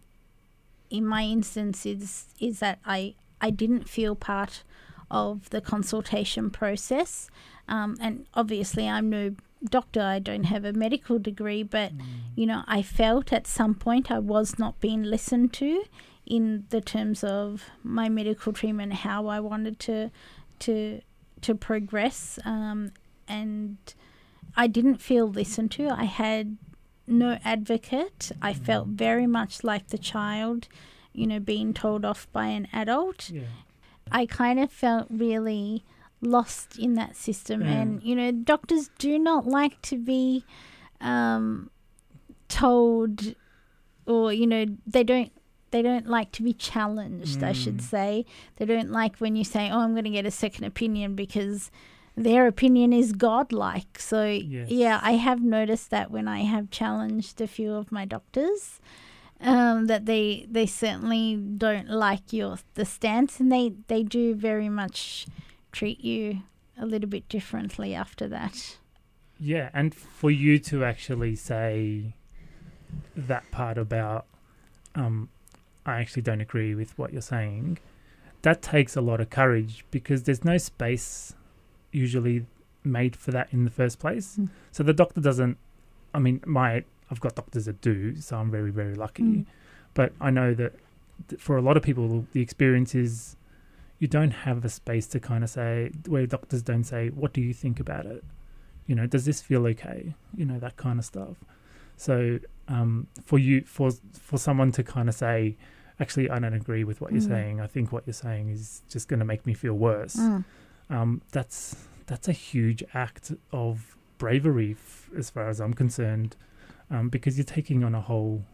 in 0.90 1.06
my 1.06 1.22
instance 1.22 1.86
is 1.86 2.26
is 2.40 2.58
that 2.58 2.78
I 2.84 3.14
I 3.40 3.50
didn't 3.50 3.88
feel 3.88 4.14
part 4.14 4.62
of 5.10 5.50
the 5.50 5.60
consultation 5.60 6.50
process, 6.50 7.28
um, 7.68 7.96
and 8.00 8.26
obviously 8.34 8.88
I'm 8.88 9.08
no 9.10 9.34
doctor. 9.64 10.02
I 10.02 10.18
don't 10.18 10.44
have 10.44 10.64
a 10.64 10.72
medical 10.72 11.18
degree, 11.18 11.62
but 11.62 11.92
you 12.34 12.46
know 12.46 12.64
I 12.66 12.82
felt 12.82 13.32
at 13.32 13.46
some 13.46 13.74
point 13.74 14.10
I 14.10 14.18
was 14.18 14.58
not 14.58 14.80
being 14.80 15.02
listened 15.02 15.52
to 15.54 15.84
in 16.26 16.64
the 16.70 16.80
terms 16.80 17.24
of 17.24 17.64
my 17.82 18.08
medical 18.08 18.52
treatment, 18.52 18.92
how 18.92 19.26
I 19.26 19.40
wanted 19.40 19.78
to 19.80 20.10
to 20.62 21.00
to 21.42 21.54
progress, 21.54 22.38
um, 22.44 22.92
and 23.26 23.76
I 24.56 24.66
didn't 24.66 24.98
feel 24.98 25.26
listened 25.26 25.70
to. 25.72 25.88
I 25.88 26.04
had 26.04 26.56
no 27.06 27.38
advocate. 27.44 28.30
I 28.40 28.54
felt 28.54 28.88
very 28.88 29.26
much 29.26 29.64
like 29.64 29.88
the 29.88 29.98
child, 29.98 30.68
you 31.12 31.26
know, 31.26 31.40
being 31.40 31.74
told 31.74 32.04
off 32.04 32.28
by 32.32 32.46
an 32.46 32.68
adult. 32.72 33.30
Yeah. 33.30 33.42
I 34.10 34.26
kind 34.26 34.60
of 34.60 34.70
felt 34.70 35.06
really 35.10 35.84
lost 36.20 36.78
in 36.78 36.94
that 36.94 37.16
system. 37.16 37.62
Yeah. 37.62 37.72
And, 37.72 38.02
you 38.02 38.14
know, 38.14 38.30
doctors 38.30 38.90
do 38.98 39.18
not 39.18 39.46
like 39.46 39.80
to 39.82 39.96
be 39.96 40.44
um, 41.00 41.70
told 42.48 43.34
or, 44.06 44.32
you 44.32 44.46
know, 44.46 44.66
they 44.86 45.04
don't. 45.04 45.32
They 45.72 45.82
don't 45.82 46.06
like 46.06 46.30
to 46.32 46.42
be 46.42 46.52
challenged, 46.54 47.42
I 47.42 47.52
should 47.52 47.78
Mm. 47.78 47.82
say. 47.82 48.24
They 48.56 48.64
don't 48.66 48.90
like 48.92 49.16
when 49.18 49.34
you 49.36 49.42
say, 49.44 49.68
Oh, 49.70 49.80
I'm 49.80 49.92
going 49.92 50.04
to 50.04 50.10
get 50.10 50.24
a 50.26 50.30
second 50.30 50.64
opinion 50.64 51.16
because 51.16 51.70
their 52.16 52.46
opinion 52.46 52.92
is 52.92 53.12
godlike. 53.12 53.98
So, 53.98 54.24
Yes. 54.26 54.70
yeah, 54.70 55.00
I 55.02 55.12
have 55.12 55.40
noticed 55.42 55.90
that 55.90 56.10
when 56.10 56.28
I 56.28 56.40
have 56.44 56.70
challenged 56.70 57.40
a 57.40 57.46
few 57.46 57.72
of 57.72 57.90
my 57.90 58.04
doctors, 58.04 58.80
um, 59.40 59.86
that 59.86 60.06
they 60.06 60.46
they 60.48 60.66
certainly 60.66 61.36
don't 61.36 61.88
like 61.90 62.32
your 62.32 62.58
the 62.74 62.84
stance, 62.84 63.40
and 63.40 63.50
they 63.50 63.72
they 63.88 64.02
do 64.04 64.34
very 64.36 64.68
much 64.68 65.26
treat 65.72 66.00
you 66.04 66.42
a 66.78 66.86
little 66.86 67.08
bit 67.08 67.28
differently 67.28 67.94
after 67.94 68.28
that. 68.28 68.76
Yeah, 69.40 69.70
and 69.74 69.92
for 69.94 70.30
you 70.30 70.58
to 70.60 70.84
actually 70.84 71.34
say 71.34 72.14
that 73.16 73.50
part 73.50 73.78
about, 73.78 74.26
um, 74.94 75.28
I 75.84 76.00
actually 76.00 76.22
don't 76.22 76.40
agree 76.40 76.74
with 76.74 76.96
what 76.98 77.12
you're 77.12 77.22
saying, 77.22 77.78
that 78.42 78.62
takes 78.62 78.96
a 78.96 79.00
lot 79.00 79.20
of 79.20 79.30
courage 79.30 79.84
because 79.90 80.24
there's 80.24 80.44
no 80.44 80.58
space 80.58 81.34
usually 81.92 82.46
made 82.84 83.14
for 83.16 83.30
that 83.30 83.48
in 83.52 83.64
the 83.64 83.70
first 83.70 83.98
place. 83.98 84.36
Mm. 84.38 84.48
So 84.72 84.82
the 84.82 84.92
doctor 84.92 85.20
doesn't. 85.20 85.56
I 86.14 86.18
mean, 86.18 86.40
my 86.44 86.84
I've 87.10 87.20
got 87.20 87.34
doctors 87.34 87.66
that 87.66 87.80
do, 87.80 88.16
so 88.20 88.36
I'm 88.36 88.50
very 88.50 88.70
very 88.70 88.94
lucky. 88.94 89.22
Mm. 89.22 89.46
But 89.94 90.12
I 90.20 90.30
know 90.30 90.54
that 90.54 90.72
for 91.38 91.56
a 91.56 91.62
lot 91.62 91.76
of 91.76 91.82
people, 91.82 92.26
the 92.32 92.40
experience 92.40 92.94
is 92.94 93.36
you 93.98 94.08
don't 94.08 94.30
have 94.30 94.64
a 94.64 94.68
space 94.68 95.06
to 95.08 95.20
kind 95.20 95.44
of 95.44 95.50
say 95.50 95.92
where 96.06 96.26
doctors 96.26 96.62
don't 96.62 96.84
say, 96.84 97.10
"What 97.10 97.32
do 97.32 97.40
you 97.40 97.54
think 97.54 97.78
about 97.78 98.06
it?" 98.06 98.24
You 98.86 98.96
know, 98.96 99.06
does 99.06 99.24
this 99.24 99.40
feel 99.40 99.66
okay? 99.68 100.14
You 100.36 100.44
know, 100.44 100.58
that 100.58 100.76
kind 100.76 100.98
of 100.98 101.04
stuff. 101.04 101.36
So 101.96 102.40
um, 102.72 103.06
for 103.28 103.38
you, 103.38 103.56
for 103.76 103.88
for 104.28 104.38
someone 104.38 104.70
to 104.72 104.82
kind 104.94 105.08
of 105.08 105.14
say, 105.14 105.56
"Actually, 106.00 106.28
I 106.34 106.38
don't 106.42 106.54
agree 106.62 106.84
with 106.90 106.98
what 107.00 107.12
you're 107.12 107.22
Mm. 107.28 107.34
saying. 107.34 107.54
I 107.60 107.68
think 107.74 107.92
what 107.92 108.02
you're 108.06 108.20
saying 108.28 108.48
is 108.56 108.82
just 108.94 109.08
going 109.10 109.20
to 109.24 109.26
make 109.32 109.42
me 109.46 109.54
feel 109.54 109.74
worse." 109.90 110.16
Mm. 110.16 110.44
um, 110.90 111.10
that's 111.36 111.58
that's 112.10 112.28
a 112.28 112.32
huge 112.50 112.82
act 112.94 113.32
of 113.52 113.96
bravery, 114.18 114.72
f- 114.72 115.10
as 115.16 115.30
far 115.30 115.48
as 115.48 115.60
I'm 115.60 115.74
concerned, 115.74 116.36
um, 116.90 117.08
because 117.08 117.32
you're 117.38 117.52
taking 117.58 117.82
on 117.84 117.94
a 117.94 118.00
whole 118.00 118.44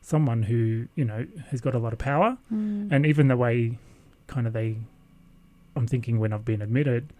someone 0.00 0.42
who 0.44 0.86
you 0.94 1.04
know 1.04 1.26
has 1.50 1.60
got 1.60 1.74
a 1.74 1.78
lot 1.78 1.92
of 1.92 1.98
power, 1.98 2.38
Mm. 2.52 2.92
and 2.92 3.06
even 3.06 3.28
the 3.28 3.36
way 3.36 3.78
kind 4.26 4.46
of 4.46 4.52
they, 4.52 4.76
I'm 5.76 5.86
thinking 5.86 6.18
when 6.18 6.32
I've 6.32 6.44
been 6.44 6.62
admitted, 6.62 7.12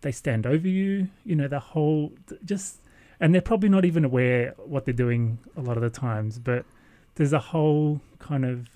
they 0.00 0.12
stand 0.12 0.46
over 0.46 0.68
you. 0.68 1.08
You 1.24 1.36
know 1.36 1.48
the 1.48 1.60
whole 1.60 2.12
just, 2.44 2.80
and 3.20 3.34
they're 3.34 3.40
probably 3.42 3.68
not 3.68 3.84
even 3.84 4.04
aware 4.04 4.54
what 4.58 4.84
they're 4.84 4.94
doing 4.94 5.38
a 5.56 5.60
lot 5.60 5.76
of 5.76 5.82
the 5.82 5.90
times, 5.90 6.38
but 6.38 6.64
there's 7.16 7.32
a 7.32 7.38
whole 7.38 8.00
kind 8.18 8.44
of 8.44 8.68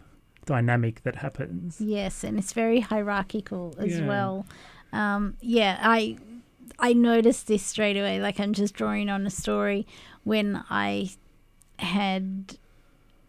dynamic 0.46 1.02
that 1.02 1.16
happens. 1.16 1.80
Yes, 1.80 2.24
and 2.24 2.38
it's 2.38 2.52
very 2.52 2.80
hierarchical 2.80 3.74
as 3.78 3.98
Yeah. 3.98 4.06
well. 4.06 4.46
Um, 4.92 5.36
yeah, 5.40 5.78
I 5.82 6.16
I 6.78 6.92
noticed 6.94 7.46
this 7.46 7.62
straight 7.62 7.96
away. 7.96 8.20
Like 8.20 8.40
I'm 8.40 8.52
just 8.52 8.74
drawing 8.74 9.10
on 9.10 9.26
a 9.26 9.30
story 9.30 9.86
when 10.24 10.64
I 10.70 11.10
had 11.78 12.56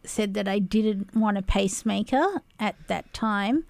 said 0.04 0.34
that 0.34 0.48
I 0.48 0.60
didn't 0.60 1.16
want 1.16 1.38
a 1.38 1.42
pacemaker 1.42 2.42
at 2.60 2.76
that 2.88 3.14
time. 3.14 3.66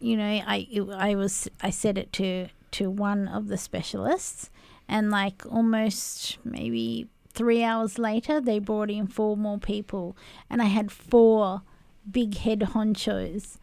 You 0.00 0.16
know, 0.16 0.24
I 0.24 0.66
it, 0.70 0.82
I 0.90 1.14
was 1.16 1.48
I 1.60 1.70
said 1.70 1.98
it 1.98 2.12
to 2.14 2.48
to 2.72 2.90
one 2.90 3.28
of 3.28 3.48
the 3.48 3.56
specialists, 3.58 4.50
and 4.88 5.10
like 5.10 5.42
almost 5.50 6.38
maybe 6.44 7.08
three 7.32 7.62
hours 7.64 7.98
later, 7.98 8.40
they 8.40 8.58
brought 8.58 8.90
in 8.90 9.06
four 9.06 9.36
more 9.36 9.58
people, 9.58 10.16
and 10.50 10.60
I 10.62 10.66
had 10.66 10.90
four 10.92 11.62
big 12.10 12.36
head 12.36 12.60
honchos, 12.60 13.56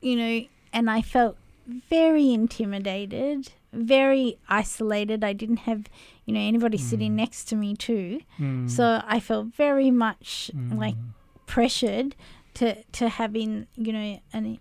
you 0.00 0.16
know, 0.16 0.46
and 0.72 0.90
I 0.90 1.02
felt 1.02 1.36
very 1.66 2.32
intimidated, 2.32 3.52
very 3.72 4.38
isolated. 4.48 5.22
I 5.24 5.32
didn't 5.32 5.58
have, 5.58 5.86
you 6.24 6.34
know, 6.34 6.40
anybody 6.40 6.78
sitting 6.78 7.14
next 7.16 7.44
to 7.46 7.56
me 7.56 7.74
too. 7.74 8.20
Mm. 8.38 8.68
So 8.70 9.02
I 9.06 9.20
felt 9.20 9.48
very 9.48 9.90
much 9.90 10.50
Mm. 10.54 10.78
like 10.78 10.96
pressured 11.46 12.14
to 12.54 12.82
to 12.92 13.08
having 13.08 13.66
you 13.76 13.92
know 13.92 14.20
an 14.32 14.58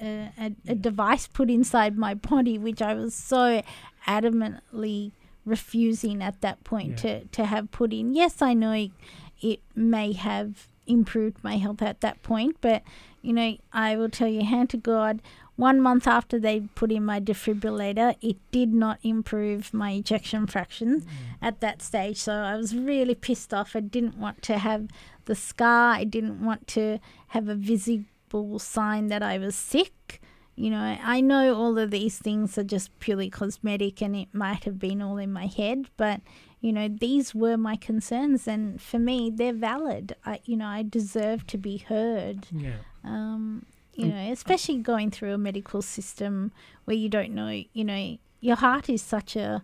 a, 0.00 0.32
a, 0.38 0.52
a 0.68 0.74
device 0.74 1.26
put 1.26 1.50
inside 1.50 1.96
my 1.96 2.14
body, 2.14 2.56
which 2.58 2.80
I 2.80 2.94
was 2.94 3.14
so 3.14 3.62
adamantly 4.06 5.12
refusing 5.44 6.22
at 6.22 6.40
that 6.40 6.62
point 6.64 6.90
Yeah. 6.90 6.96
to 6.96 7.24
to 7.26 7.44
have 7.46 7.70
put 7.70 7.92
in. 7.92 8.14
Yes, 8.14 8.42
I 8.42 8.54
know 8.54 8.72
it, 8.72 8.92
it 9.40 9.60
may 9.74 10.12
have 10.12 10.68
improved 10.86 11.42
my 11.42 11.56
health 11.56 11.82
at 11.82 12.00
that 12.00 12.22
point, 12.22 12.56
but 12.60 12.82
you 13.22 13.32
know 13.32 13.56
I 13.72 13.96
will 13.96 14.10
tell 14.10 14.28
you, 14.28 14.44
hand 14.44 14.70
to 14.70 14.76
God. 14.76 15.22
One 15.56 15.80
month 15.82 16.06
after 16.06 16.38
they 16.38 16.60
put 16.74 16.90
in 16.90 17.04
my 17.04 17.20
defibrillator, 17.20 18.16
it 18.22 18.38
did 18.50 18.72
not 18.72 18.98
improve 19.02 19.74
my 19.74 19.90
ejection 19.92 20.46
fraction 20.46 21.02
mm. 21.02 21.06
at 21.42 21.60
that 21.60 21.82
stage. 21.82 22.16
So 22.16 22.32
I 22.32 22.56
was 22.56 22.74
really 22.74 23.14
pissed 23.14 23.52
off. 23.52 23.76
I 23.76 23.80
didn't 23.80 24.16
want 24.16 24.40
to 24.44 24.56
have 24.56 24.88
the 25.26 25.34
scar. 25.34 25.92
I 25.92 26.04
didn't 26.04 26.42
want 26.42 26.66
to 26.68 26.98
have 27.28 27.46
a 27.48 27.54
visible 27.54 28.58
sign 28.58 29.08
that 29.08 29.22
I 29.22 29.36
was 29.36 29.54
sick. 29.54 30.22
You 30.60 30.70
know, 30.70 30.98
I 31.16 31.20
know 31.22 31.54
all 31.54 31.78
of 31.78 31.90
these 31.90 32.18
things 32.18 32.58
are 32.58 32.64
just 32.76 32.88
purely 33.00 33.30
cosmetic 33.30 34.02
and 34.02 34.14
it 34.14 34.28
might 34.32 34.64
have 34.64 34.78
been 34.78 35.00
all 35.00 35.16
in 35.16 35.32
my 35.32 35.46
head, 35.46 35.86
but 35.96 36.20
you 36.60 36.72
know, 36.76 36.86
these 36.88 37.34
were 37.34 37.56
my 37.56 37.76
concerns 37.76 38.46
and 38.46 38.80
for 38.88 38.98
me 38.98 39.30
they're 39.38 39.54
valid. 39.70 40.14
I 40.26 40.40
you 40.44 40.56
know, 40.58 40.66
I 40.66 40.82
deserve 40.82 41.46
to 41.52 41.58
be 41.58 41.78
heard. 41.78 42.38
yeah. 42.52 42.76
Um, 43.04 43.64
you 43.94 44.06
know, 44.08 44.30
especially 44.32 44.76
going 44.92 45.10
through 45.10 45.32
a 45.34 45.38
medical 45.38 45.82
system 45.82 46.52
where 46.84 46.96
you 46.96 47.08
don't 47.08 47.32
know, 47.40 47.50
you 47.72 47.84
know, 47.90 48.18
your 48.40 48.56
heart 48.56 48.88
is 48.90 49.02
such 49.02 49.36
a 49.36 49.62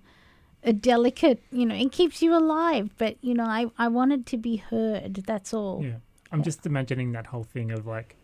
a 0.64 0.72
delicate, 0.72 1.40
you 1.52 1.64
know, 1.66 1.74
it 1.74 1.92
keeps 1.92 2.22
you 2.22 2.34
alive. 2.34 2.90
But 2.96 3.16
you 3.20 3.34
know, 3.34 3.44
I 3.44 3.66
I 3.78 3.88
wanted 3.88 4.24
to 4.32 4.36
be 4.38 4.56
heard. 4.56 5.14
That's 5.26 5.52
all. 5.52 5.76
Yeah. 5.84 5.96
I'm 6.32 6.40
Yeah. 6.40 6.44
just 6.50 6.64
imagining 6.72 7.12
that 7.12 7.26
whole 7.26 7.44
thing 7.54 7.70
of 7.70 7.86
like 7.86 8.16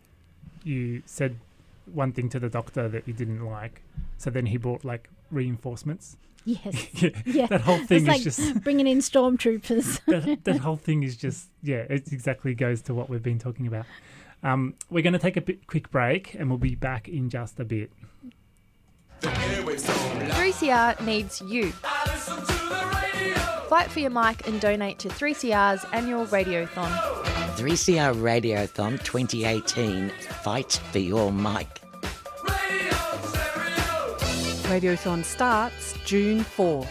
you 0.63 1.03
said 1.05 1.35
one 1.85 2.11
thing 2.11 2.29
to 2.29 2.39
the 2.39 2.49
doctor 2.49 2.87
that 2.89 3.07
you 3.07 3.13
didn't 3.13 3.45
like. 3.45 3.81
So 4.17 4.29
then 4.29 4.45
he 4.45 4.57
brought 4.57 4.83
like 4.83 5.09
reinforcements. 5.31 6.17
Yes. 6.45 6.93
yeah. 7.01 7.09
Yeah. 7.25 7.47
That 7.47 7.61
whole 7.61 7.77
thing 7.77 7.97
it's 7.97 8.01
is 8.03 8.07
like 8.07 8.21
just 8.21 8.63
bringing 8.63 8.87
in 8.87 8.99
stormtroopers. 8.99 10.01
that, 10.07 10.43
that 10.43 10.57
whole 10.57 10.75
thing 10.75 11.03
is 11.03 11.15
just 11.15 11.49
yeah, 11.61 11.85
it 11.89 12.11
exactly 12.11 12.53
goes 12.53 12.81
to 12.83 12.93
what 12.93 13.09
we've 13.09 13.23
been 13.23 13.39
talking 13.39 13.67
about. 13.67 13.85
Um, 14.43 14.75
we're 14.89 15.03
going 15.03 15.13
to 15.13 15.19
take 15.19 15.37
a 15.37 15.41
bit, 15.41 15.67
quick 15.67 15.89
break 15.89 16.33
and 16.33 16.49
we'll 16.49 16.57
be 16.57 16.75
back 16.75 17.07
in 17.07 17.29
just 17.29 17.59
a 17.61 17.65
bit. 17.65 17.91
3CR 19.21 20.99
needs 21.05 21.41
you. 21.41 21.71
Fight 23.69 23.89
for 23.89 23.99
your 23.99 24.09
mic 24.09 24.45
and 24.47 24.59
donate 24.59 24.99
to 24.99 25.07
3CR's 25.07 25.85
annual 25.93 26.25
radiothon. 26.27 27.32
3CR 27.55 28.15
Radiothon 28.15 29.01
2018 29.03 30.09
Fight 30.41 30.81
for 30.91 30.97
Your 30.97 31.31
Mic. 31.31 31.67
Radiothon 34.63 35.23
starts 35.23 35.93
June 36.03 36.39
4th. 36.43 36.87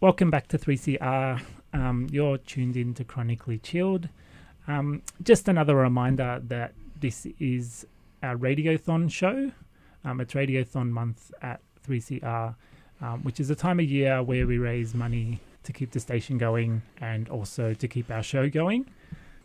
Welcome 0.00 0.30
back 0.30 0.48
to 0.48 0.58
3CR. 0.58 1.42
Um, 1.74 2.06
you're 2.10 2.38
tuned 2.38 2.78
in 2.78 2.94
to 2.94 3.04
Chronically 3.04 3.58
Chilled. 3.58 4.08
Um, 4.66 5.02
just 5.22 5.48
another 5.48 5.76
reminder 5.76 6.40
that 6.44 6.72
this 6.98 7.26
is 7.38 7.86
our 8.24 8.36
Radiothon 8.36 9.10
show. 9.10 9.52
Um, 10.04 10.20
it's 10.20 10.34
Radiothon 10.34 10.90
month 10.90 11.30
at 11.42 11.60
3CR, 11.86 12.54
um, 13.00 13.22
which 13.22 13.38
is 13.38 13.50
a 13.50 13.54
time 13.54 13.78
of 13.78 13.86
year 13.86 14.22
where 14.22 14.46
we 14.46 14.58
raise 14.58 14.94
money 14.94 15.40
to 15.62 15.72
keep 15.72 15.92
the 15.92 16.00
station 16.00 16.38
going 16.38 16.82
and 16.98 17.28
also 17.28 17.74
to 17.74 17.88
keep 17.88 18.10
our 18.10 18.22
show 18.22 18.48
going. 18.48 18.86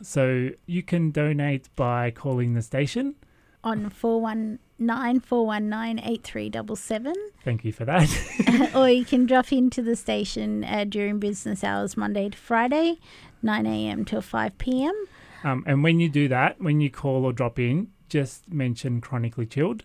So 0.01 0.49
you 0.65 0.81
can 0.81 1.11
donate 1.11 1.69
by 1.75 2.11
calling 2.11 2.53
the 2.53 2.61
station. 2.61 3.15
on 3.63 3.89
419 3.89 5.19
419 5.19 5.99
8377. 5.99 7.13
Thank 7.43 7.65
you 7.65 7.73
for 7.73 7.83
that. 7.85 8.71
or 8.75 8.89
you 8.89 9.03
can 9.03 9.25
drop 9.25 9.51
into 9.51 9.81
the 9.81 9.97
station 9.97 10.63
uh, 10.63 10.85
during 10.85 11.19
business 11.19 11.63
hours, 11.63 11.97
Monday 11.97 12.29
to 12.29 12.37
Friday, 12.37 12.99
9 13.43 13.65
a.m. 13.65 14.05
till 14.05 14.21
5 14.21 14.57
p.m. 14.57 15.05
Um, 15.43 15.63
and 15.67 15.83
when 15.83 15.99
you 15.99 16.09
do 16.09 16.27
that, 16.29 16.61
when 16.61 16.79
you 16.81 16.89
call 16.89 17.25
or 17.25 17.33
drop 17.33 17.59
in, 17.59 17.89
just 18.09 18.51
mention 18.51 19.01
chronically 19.01 19.45
chilled, 19.45 19.83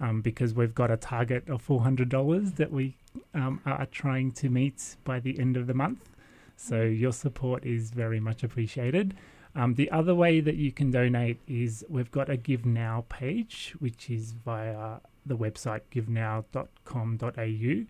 um, 0.00 0.20
because 0.20 0.54
we've 0.54 0.74
got 0.74 0.90
a 0.90 0.96
target 0.96 1.48
of 1.48 1.62
four 1.62 1.82
hundred 1.82 2.08
dollars 2.08 2.52
that 2.52 2.70
we 2.70 2.96
um, 3.34 3.60
are 3.66 3.86
trying 3.86 4.32
to 4.32 4.48
meet 4.48 4.96
by 5.04 5.20
the 5.20 5.38
end 5.38 5.56
of 5.56 5.66
the 5.66 5.74
month. 5.74 6.10
So 6.56 6.82
your 6.82 7.12
support 7.12 7.64
is 7.64 7.90
very 7.90 8.20
much 8.20 8.42
appreciated. 8.42 9.14
Um, 9.54 9.74
the 9.74 9.90
other 9.90 10.14
way 10.14 10.40
that 10.40 10.56
you 10.56 10.72
can 10.72 10.90
donate 10.90 11.40
is 11.46 11.84
we've 11.88 12.10
got 12.10 12.30
a 12.30 12.36
Give 12.36 12.64
Now 12.64 13.04
page, 13.08 13.74
which 13.78 14.08
is 14.08 14.32
via 14.32 14.98
the 15.26 15.36
website 15.36 15.82
givenow.com.au. 15.90 17.86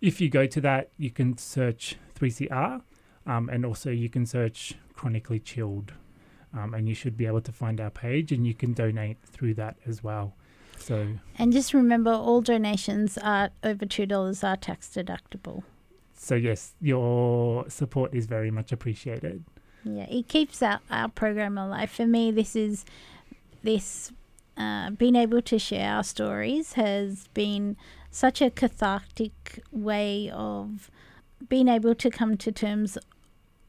If 0.00 0.20
you 0.20 0.28
go 0.28 0.46
to 0.46 0.60
that, 0.60 0.90
you 0.96 1.10
can 1.10 1.36
search 1.36 1.96
3CR 2.18 2.82
um, 3.26 3.48
and 3.48 3.66
also 3.66 3.90
you 3.90 4.08
can 4.08 4.24
search 4.26 4.74
Chronically 4.94 5.40
Chilled 5.40 5.92
um, 6.54 6.74
and 6.74 6.88
you 6.88 6.94
should 6.94 7.16
be 7.16 7.26
able 7.26 7.40
to 7.42 7.52
find 7.52 7.80
our 7.80 7.90
page 7.90 8.32
and 8.32 8.46
you 8.46 8.54
can 8.54 8.72
donate 8.72 9.18
through 9.24 9.54
that 9.54 9.76
as 9.86 10.02
well. 10.02 10.34
So, 10.78 11.08
And 11.38 11.52
just 11.52 11.74
remember, 11.74 12.12
all 12.12 12.40
donations 12.40 13.18
are 13.18 13.50
over 13.64 13.84
$2 13.84 14.44
are 14.48 14.56
tax 14.56 14.88
deductible. 14.88 15.62
so 16.14 16.34
yes, 16.34 16.74
your 16.80 17.68
support 17.68 18.14
is 18.14 18.26
very 18.26 18.50
much 18.50 18.72
appreciated. 18.72 19.44
Yeah, 19.84 20.06
it 20.08 20.28
keeps 20.28 20.62
our, 20.62 20.80
our 20.90 21.08
program 21.08 21.56
alive. 21.58 21.90
For 21.90 22.06
me, 22.06 22.30
this 22.30 22.54
is 22.56 22.84
this 23.62 24.12
uh, 24.56 24.90
being 24.90 25.16
able 25.16 25.42
to 25.42 25.58
share 25.58 25.92
our 25.94 26.02
stories 26.04 26.72
has 26.74 27.28
been 27.34 27.76
such 28.10 28.40
a 28.40 28.50
cathartic 28.50 29.60
way 29.70 30.30
of 30.32 30.90
being 31.48 31.68
able 31.68 31.94
to 31.94 32.10
come 32.10 32.36
to 32.36 32.50
terms 32.50 32.98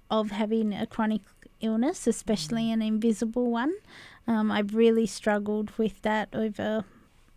of 0.09 0.31
having 0.31 0.73
a 0.73 0.87
chronic 0.87 1.21
illness, 1.61 2.07
especially 2.07 2.71
an 2.71 2.81
invisible 2.81 3.49
one. 3.49 3.73
Um, 4.27 4.51
I've 4.51 4.75
really 4.75 5.05
struggled 5.05 5.71
with 5.77 6.01
that 6.03 6.29
over, 6.33 6.85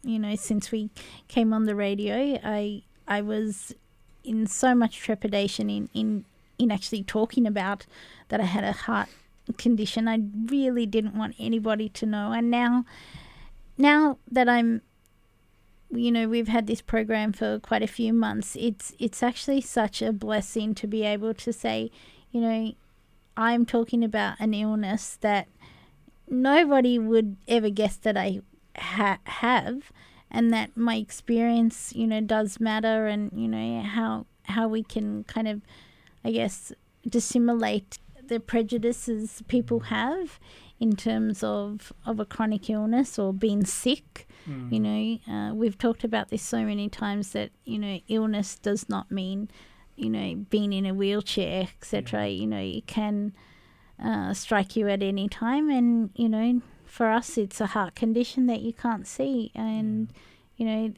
you 0.02 0.18
know, 0.18 0.34
since 0.36 0.70
we 0.70 0.90
came 1.28 1.52
on 1.52 1.64
the 1.64 1.74
radio. 1.74 2.38
I 2.44 2.82
I 3.08 3.20
was 3.20 3.74
in 4.24 4.46
so 4.46 4.74
much 4.74 4.98
trepidation 4.98 5.68
in 5.70 5.88
in 5.94 6.24
in 6.58 6.70
actually 6.70 7.02
talking 7.02 7.46
about 7.46 7.86
that 8.28 8.40
I 8.40 8.44
had 8.44 8.64
a 8.64 8.72
heart 8.72 9.08
condition. 9.58 10.08
I 10.08 10.20
really 10.46 10.86
didn't 10.86 11.14
want 11.14 11.34
anybody 11.38 11.88
to 11.90 12.06
know. 12.06 12.32
And 12.32 12.50
now, 12.50 12.84
now 13.76 14.18
that 14.30 14.48
I'm, 14.48 14.82
you 15.90 16.10
know, 16.10 16.28
we've 16.28 16.48
had 16.48 16.66
this 16.66 16.80
program 16.80 17.32
for 17.32 17.58
quite 17.58 17.82
a 17.82 17.86
few 17.86 18.12
months. 18.12 18.56
It's 18.58 18.94
it's 18.98 19.22
actually 19.22 19.60
such 19.60 20.00
a 20.00 20.12
blessing 20.12 20.74
to 20.76 20.86
be 20.86 21.02
able 21.02 21.34
to 21.34 21.52
say, 21.52 21.90
you 22.30 22.40
know, 22.40 22.72
I'm 23.36 23.64
talking 23.66 24.02
about 24.04 24.38
an 24.40 24.54
illness 24.54 25.16
that 25.20 25.48
nobody 26.28 26.98
would 26.98 27.36
ever 27.48 27.70
guess 27.70 27.96
that 27.96 28.16
I 28.16 28.40
ha- 28.76 29.18
have, 29.24 29.92
and 30.30 30.52
that 30.52 30.76
my 30.76 30.96
experience, 30.96 31.92
you 31.94 32.06
know, 32.06 32.20
does 32.20 32.60
matter, 32.60 33.06
and 33.06 33.30
you 33.34 33.48
know 33.48 33.82
how 33.82 34.26
how 34.44 34.68
we 34.68 34.82
can 34.82 35.24
kind 35.24 35.48
of 35.48 35.62
I 36.24 36.30
guess, 36.30 36.72
dissimulate 37.08 37.98
the 38.24 38.38
prejudices 38.38 39.42
people 39.48 39.80
have 39.80 40.38
in 40.78 40.94
terms 40.94 41.42
of, 41.42 41.92
of 42.06 42.20
a 42.20 42.24
chronic 42.24 42.70
illness 42.70 43.18
or 43.18 43.32
being 43.32 43.64
sick. 43.64 44.28
You 44.72 44.80
know, 44.80 45.18
uh, 45.28 45.54
we've 45.54 45.76
talked 45.78 46.04
about 46.04 46.28
this 46.28 46.42
so 46.42 46.64
many 46.64 46.88
times 46.88 47.30
that, 47.32 47.50
you 47.64 47.78
know, 47.78 48.00
illness 48.08 48.56
does 48.56 48.88
not 48.88 49.10
mean, 49.10 49.48
you 49.96 50.10
know, 50.10 50.34
being 50.50 50.72
in 50.72 50.86
a 50.86 50.94
wheelchair, 50.94 51.68
etc. 51.76 52.28
You 52.28 52.46
know, 52.46 52.58
it 52.58 52.86
can 52.86 53.32
uh, 54.02 54.34
strike 54.34 54.76
you 54.76 54.88
at 54.88 55.02
any 55.02 55.28
time. 55.28 55.70
And, 55.70 56.10
you 56.14 56.28
know, 56.28 56.60
for 56.84 57.10
us, 57.10 57.38
it's 57.38 57.60
a 57.60 57.66
heart 57.66 57.94
condition 57.94 58.46
that 58.46 58.60
you 58.60 58.72
can't 58.72 59.06
see. 59.06 59.50
And, 59.54 60.12
you 60.56 60.66
know, 60.66 60.92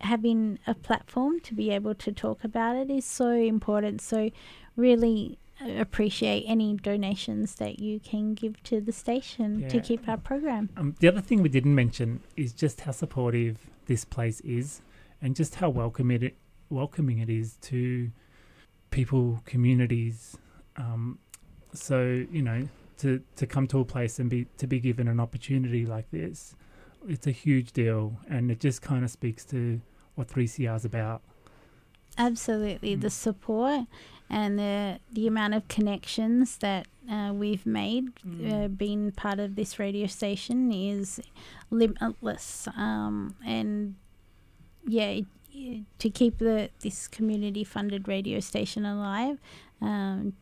having 0.00 0.58
a 0.66 0.74
platform 0.74 1.40
to 1.40 1.54
be 1.54 1.70
able 1.70 1.94
to 1.94 2.12
talk 2.12 2.44
about 2.44 2.76
it 2.76 2.90
is 2.90 3.04
so 3.04 3.30
important. 3.30 4.00
So, 4.00 4.30
really, 4.76 5.38
appreciate 5.60 6.44
any 6.46 6.74
donations 6.74 7.54
that 7.56 7.78
you 7.78 8.00
can 8.00 8.34
give 8.34 8.62
to 8.64 8.80
the 8.80 8.92
station 8.92 9.68
to 9.68 9.80
keep 9.80 10.08
our 10.08 10.16
program. 10.16 10.68
Um, 10.76 10.94
the 10.98 11.08
other 11.08 11.20
thing 11.20 11.42
we 11.42 11.48
didn't 11.48 11.74
mention 11.74 12.20
is 12.36 12.52
just 12.52 12.80
how 12.82 12.92
supportive 12.92 13.58
this 13.86 14.04
place 14.04 14.40
is, 14.40 14.80
and 15.22 15.36
just 15.36 15.56
how 15.56 15.70
welcome 15.70 16.10
it, 16.10 16.34
welcoming 16.74 17.18
it 17.18 17.30
is 17.30 17.56
to 17.62 18.10
people, 18.90 19.40
communities. 19.44 20.36
Um, 20.76 21.18
so 21.72 22.24
you 22.30 22.42
know, 22.42 22.68
to 22.98 23.20
to 23.36 23.46
come 23.46 23.66
to 23.68 23.78
a 23.80 23.84
place 23.84 24.18
and 24.18 24.28
be 24.28 24.46
to 24.58 24.66
be 24.66 24.80
given 24.80 25.08
an 25.08 25.20
opportunity 25.20 25.86
like 25.86 26.10
this, 26.10 26.54
it's 27.08 27.26
a 27.26 27.30
huge 27.32 27.72
deal, 27.72 28.18
and 28.28 28.50
it 28.50 28.60
just 28.60 28.82
kind 28.82 29.04
of 29.04 29.10
speaks 29.10 29.44
to 29.46 29.80
what 30.16 30.28
3CR 30.28 30.76
is 30.76 30.84
about. 30.84 31.22
Absolutely, 32.16 32.96
Mm. 32.96 33.00
the 33.00 33.10
support 33.10 33.86
and 34.30 34.58
the 34.58 35.00
the 35.12 35.26
amount 35.26 35.54
of 35.54 35.66
connections 35.68 36.58
that 36.58 36.86
uh, 37.10 37.32
we've 37.34 37.66
made 37.66 38.04
uh, 38.46 38.68
being 38.68 39.10
part 39.12 39.38
of 39.40 39.56
this 39.56 39.78
radio 39.80 40.06
station 40.06 40.72
is 40.72 41.20
limitless. 41.70 42.68
Um, 42.76 43.34
and 43.44 43.96
yeah, 44.86 45.08
it- 45.20 45.26
to 45.98 46.10
keep 46.10 46.38
the 46.38 46.70
this 46.80 47.08
community 47.08 47.64
funded 47.64 48.08
radio 48.08 48.40
station 48.40 48.84
alive, 48.84 49.38
um, 49.80 50.34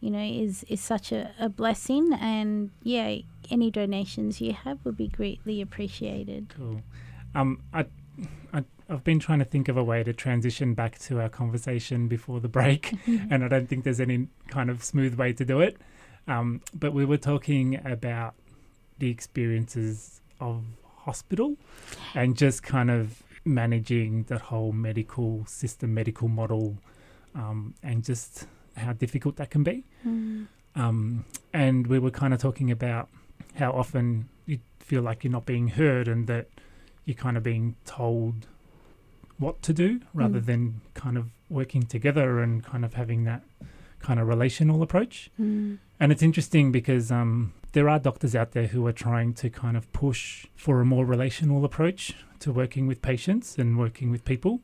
you 0.00 0.10
know, 0.10 0.22
is 0.22 0.64
is 0.64 0.80
such 0.80 1.12
a, 1.12 1.30
a 1.38 1.48
blessing. 1.48 2.12
And 2.14 2.70
yeah, 2.82 3.16
any 3.50 3.70
donations 3.70 4.40
you 4.40 4.52
have 4.52 4.78
would 4.84 4.96
be 4.96 5.08
greatly 5.08 5.60
appreciated. 5.60 6.52
Cool. 6.56 6.82
Um, 7.34 7.62
I, 7.72 7.86
I, 8.52 8.64
I've 8.88 9.04
been 9.04 9.18
trying 9.18 9.38
to 9.40 9.44
think 9.44 9.68
of 9.68 9.76
a 9.76 9.84
way 9.84 10.02
to 10.02 10.12
transition 10.12 10.74
back 10.74 10.98
to 11.00 11.20
our 11.20 11.28
conversation 11.28 12.08
before 12.08 12.40
the 12.40 12.48
break, 12.48 12.94
and 13.06 13.44
I 13.44 13.48
don't 13.48 13.68
think 13.68 13.84
there's 13.84 14.00
any 14.00 14.28
kind 14.48 14.70
of 14.70 14.82
smooth 14.82 15.14
way 15.14 15.32
to 15.34 15.44
do 15.44 15.60
it. 15.60 15.76
Um, 16.26 16.60
but 16.74 16.92
we 16.92 17.04
were 17.04 17.16
talking 17.16 17.80
about 17.86 18.34
the 18.98 19.10
experiences 19.10 20.20
of 20.40 20.64
hospital 20.84 21.56
and 22.14 22.36
just 22.36 22.62
kind 22.62 22.90
of 22.90 23.22
managing 23.44 24.24
that 24.24 24.40
whole 24.42 24.72
medical 24.72 25.44
system, 25.46 25.94
medical 25.94 26.28
model, 26.28 26.78
um, 27.34 27.74
and 27.82 28.04
just 28.04 28.46
how 28.76 28.92
difficult 28.92 29.36
that 29.36 29.50
can 29.50 29.62
be. 29.62 29.84
Mm. 30.06 30.46
Um, 30.76 31.24
and 31.52 31.86
we 31.86 31.98
were 31.98 32.10
kind 32.10 32.32
of 32.34 32.40
talking 32.40 32.70
about 32.70 33.08
how 33.56 33.72
often 33.72 34.28
you 34.46 34.58
feel 34.80 35.02
like 35.02 35.24
you're 35.24 35.32
not 35.32 35.46
being 35.46 35.68
heard 35.68 36.06
and 36.08 36.26
that 36.28 36.46
you're 37.04 37.14
kind 37.16 37.36
of 37.36 37.42
being 37.42 37.74
told 37.84 38.46
what 39.38 39.62
to 39.62 39.72
do 39.72 40.00
rather 40.14 40.40
Mm. 40.40 40.46
than 40.46 40.80
kind 40.94 41.16
of 41.16 41.30
working 41.48 41.82
together 41.84 42.40
and 42.40 42.62
kind 42.64 42.84
of 42.84 42.94
having 42.94 43.24
that 43.24 43.42
kind 44.00 44.20
of 44.20 44.28
relational 44.28 44.82
approach. 44.82 45.30
Mm. 45.40 45.78
And 45.98 46.12
it's 46.12 46.22
interesting 46.22 46.70
because 46.70 47.10
um, 47.10 47.52
there 47.72 47.88
are 47.88 47.98
doctors 47.98 48.34
out 48.34 48.52
there 48.52 48.66
who 48.68 48.86
are 48.86 48.92
trying 48.92 49.34
to 49.34 49.50
kind 49.50 49.76
of 49.76 49.90
push 49.92 50.46
for 50.56 50.80
a 50.80 50.84
more 50.84 51.04
relational 51.04 51.64
approach 51.64 52.14
to 52.40 52.52
working 52.52 52.86
with 52.86 53.02
patients 53.02 53.58
and 53.58 53.78
working 53.78 54.10
with 54.10 54.24
people, 54.24 54.60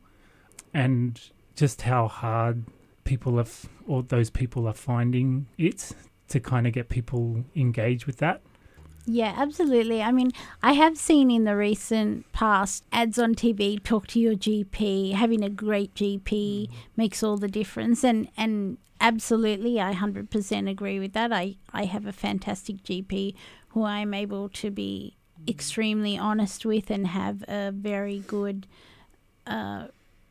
and 0.72 1.20
just 1.54 1.82
how 1.82 2.08
hard 2.08 2.64
people 3.04 3.36
have, 3.36 3.66
or 3.86 4.02
those 4.02 4.30
people 4.30 4.66
are 4.66 4.74
finding 4.74 5.46
it 5.58 5.92
to 6.28 6.40
kind 6.40 6.66
of 6.66 6.72
get 6.72 6.88
people 6.88 7.44
engaged 7.54 8.06
with 8.06 8.18
that. 8.18 8.40
Yeah, 9.06 9.34
absolutely. 9.36 10.02
I 10.02 10.12
mean, 10.12 10.32
I 10.62 10.72
have 10.72 10.96
seen 10.96 11.30
in 11.30 11.44
the 11.44 11.56
recent 11.56 12.30
past 12.32 12.84
ads 12.90 13.18
on 13.18 13.34
TV 13.34 13.82
talk 13.82 14.06
to 14.08 14.20
your 14.20 14.34
GP. 14.34 15.12
Having 15.12 15.44
a 15.44 15.50
great 15.50 15.94
GP 15.94 16.22
mm. 16.22 16.68
makes 16.96 17.22
all 17.22 17.36
the 17.36 17.48
difference 17.48 18.02
and 18.02 18.28
and 18.36 18.78
absolutely 19.04 19.80
I 19.80 19.92
100% 19.94 20.70
agree 20.70 20.98
with 20.98 21.12
that. 21.12 21.32
I 21.32 21.56
I 21.72 21.84
have 21.84 22.06
a 22.06 22.12
fantastic 22.12 22.82
GP 22.82 23.34
who 23.68 23.84
I'm 23.84 24.14
able 24.14 24.48
to 24.60 24.70
be 24.70 25.16
extremely 25.48 26.16
honest 26.18 26.64
with 26.64 26.90
and 26.90 27.06
have 27.08 27.44
a 27.48 27.70
very 27.70 28.18
good 28.20 28.66
uh, 29.46 29.86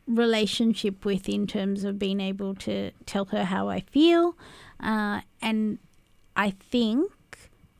relationship 0.06 1.04
with 1.04 1.28
in 1.28 1.46
terms 1.46 1.84
of 1.84 1.98
being 1.98 2.20
able 2.20 2.54
to 2.54 2.90
tell 3.06 3.26
her 3.26 3.44
how 3.44 3.68
I 3.68 3.80
feel. 3.80 4.36
Uh, 4.80 5.20
and 5.40 5.78
I 6.36 6.50
think, 6.50 7.12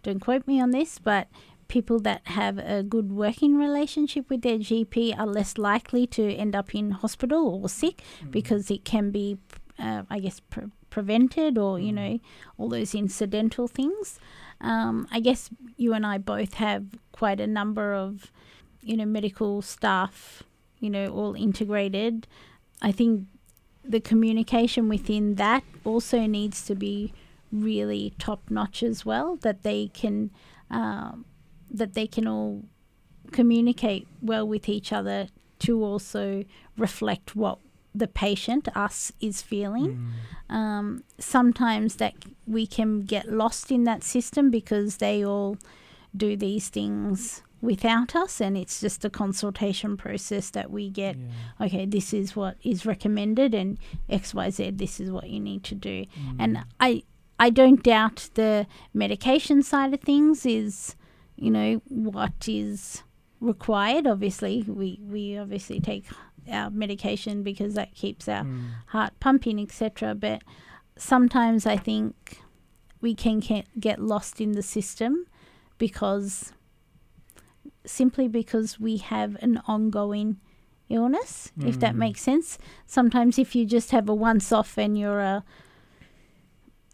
don't 0.02 0.20
quote 0.20 0.46
me 0.46 0.60
on 0.60 0.70
this, 0.70 0.98
but 0.98 1.28
people 1.68 1.98
that 2.00 2.20
have 2.26 2.58
a 2.58 2.82
good 2.82 3.10
working 3.10 3.56
relationship 3.56 4.30
with 4.30 4.42
their 4.42 4.58
GP 4.58 5.18
are 5.18 5.26
less 5.26 5.58
likely 5.58 6.06
to 6.06 6.22
end 6.34 6.54
up 6.54 6.74
in 6.74 6.92
hospital 6.92 7.60
or 7.62 7.68
sick 7.68 8.02
because 8.30 8.70
it 8.70 8.84
can 8.84 9.10
be, 9.10 9.38
uh, 9.78 10.02
I 10.08 10.20
guess, 10.20 10.40
pre- 10.40 10.70
prevented 10.94 11.58
or, 11.58 11.80
you 11.80 11.92
know, 11.92 12.20
all 12.56 12.68
those 12.68 12.94
incidental 12.94 13.66
things. 13.66 14.20
Um, 14.60 15.08
I 15.10 15.18
guess 15.18 15.50
you 15.76 15.92
and 15.92 16.06
I 16.06 16.18
both 16.18 16.54
have 16.54 16.84
quite 17.10 17.40
a 17.40 17.48
number 17.48 17.92
of, 17.92 18.30
you 18.80 18.96
know, 18.96 19.04
medical 19.04 19.60
staff, 19.60 20.44
you 20.78 20.88
know, 20.88 21.08
all 21.08 21.34
integrated. 21.34 22.28
I 22.80 22.92
think 22.92 23.26
the 23.84 23.98
communication 23.98 24.88
within 24.88 25.34
that 25.34 25.64
also 25.84 26.26
needs 26.26 26.64
to 26.66 26.76
be 26.76 27.12
really 27.50 28.14
top 28.20 28.48
notch 28.48 28.84
as 28.84 29.04
well. 29.04 29.34
That 29.42 29.64
they 29.64 29.88
can, 29.88 30.30
um, 30.70 31.24
that 31.72 31.94
they 31.94 32.06
can 32.06 32.28
all 32.28 32.62
communicate 33.32 34.06
well 34.22 34.46
with 34.46 34.68
each 34.68 34.92
other 34.92 35.26
to 35.58 35.82
also 35.82 36.44
reflect 36.78 37.34
what 37.34 37.58
the 37.94 38.08
patient, 38.08 38.68
us, 38.76 39.12
is 39.20 39.40
feeling. 39.40 40.12
Um, 40.50 41.04
sometimes 41.18 41.96
that 41.96 42.14
we 42.46 42.66
can 42.66 43.04
get 43.04 43.32
lost 43.32 43.70
in 43.70 43.84
that 43.84 44.02
system 44.02 44.50
because 44.50 44.96
they 44.96 45.24
all 45.24 45.56
do 46.16 46.36
these 46.36 46.68
things 46.68 47.42
without 47.60 48.14
us, 48.14 48.40
and 48.40 48.56
it's 48.56 48.80
just 48.80 49.04
a 49.04 49.10
consultation 49.10 49.96
process 49.96 50.50
that 50.50 50.70
we 50.70 50.90
get. 50.90 51.16
Yeah. 51.16 51.66
Okay, 51.66 51.86
this 51.86 52.12
is 52.12 52.36
what 52.36 52.56
is 52.62 52.84
recommended, 52.84 53.54
and 53.54 53.78
X, 54.08 54.34
Y, 54.34 54.50
Z. 54.50 54.72
This 54.72 55.00
is 55.00 55.10
what 55.10 55.30
you 55.30 55.40
need 55.40 55.64
to 55.64 55.74
do. 55.74 56.04
And 56.38 56.58
I, 56.78 57.04
I 57.38 57.50
don't 57.50 57.82
doubt 57.82 58.28
the 58.34 58.66
medication 58.92 59.62
side 59.62 59.94
of 59.94 60.00
things 60.00 60.44
is, 60.44 60.94
you 61.36 61.50
know, 61.50 61.80
what 61.88 62.46
is 62.46 63.02
required. 63.40 64.06
Obviously, 64.06 64.62
we 64.66 65.00
we 65.02 65.38
obviously 65.38 65.80
take 65.80 66.04
our 66.50 66.70
medication 66.70 67.42
because 67.42 67.74
that 67.74 67.94
keeps 67.94 68.28
our 68.28 68.44
Mm. 68.44 68.68
heart 68.88 69.12
pumping, 69.20 69.58
etc. 69.60 70.14
But 70.14 70.42
sometimes 70.96 71.66
I 71.66 71.76
think 71.76 72.40
we 73.00 73.14
can 73.14 73.40
get 73.78 74.00
lost 74.00 74.40
in 74.40 74.52
the 74.52 74.62
system 74.62 75.26
because 75.78 76.52
simply 77.84 78.28
because 78.28 78.80
we 78.80 78.96
have 78.98 79.36
an 79.42 79.60
ongoing 79.66 80.38
illness, 80.88 81.52
if 81.64 81.78
that 81.80 81.94
Mm. 81.94 81.98
makes 81.98 82.20
sense. 82.22 82.58
Sometimes 82.86 83.38
if 83.38 83.54
you 83.54 83.66
just 83.66 83.90
have 83.90 84.08
a 84.08 84.14
once 84.14 84.52
off 84.52 84.78
and 84.78 84.98
you're 84.98 85.20
a 85.20 85.44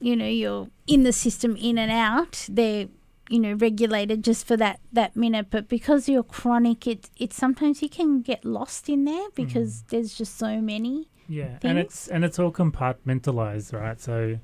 you 0.03 0.17
know, 0.17 0.27
you're 0.27 0.67
in 0.87 1.03
the 1.03 1.13
system 1.13 1.55
in 1.57 1.77
and 1.77 1.91
out, 1.93 2.47
they're 2.49 2.89
you 3.31 3.39
know, 3.39 3.53
regulated 3.55 4.25
just 4.25 4.47
for 4.47 4.57
that 4.57 4.81
that 4.93 5.17
minute. 5.17 5.47
But 5.51 5.69
because 5.69 6.09
you're 6.09 6.23
chronic 6.23 6.87
it 6.87 7.09
it 7.17 7.33
sometimes 7.33 7.81
you 7.83 7.89
can 7.89 8.21
get 8.23 8.45
lost 8.45 8.89
in 8.89 9.05
there 9.05 9.29
because 9.35 9.83
mm. 9.83 9.89
there's 9.89 10.15
just 10.15 10.37
so 10.37 10.61
many. 10.61 11.09
Yeah, 11.29 11.59
and 11.63 11.79
it's 11.79 12.09
and 12.09 12.25
it's 12.25 12.39
all 12.39 12.51
compartmentalized, 12.51 13.73
right? 13.73 14.01
So 14.01 14.39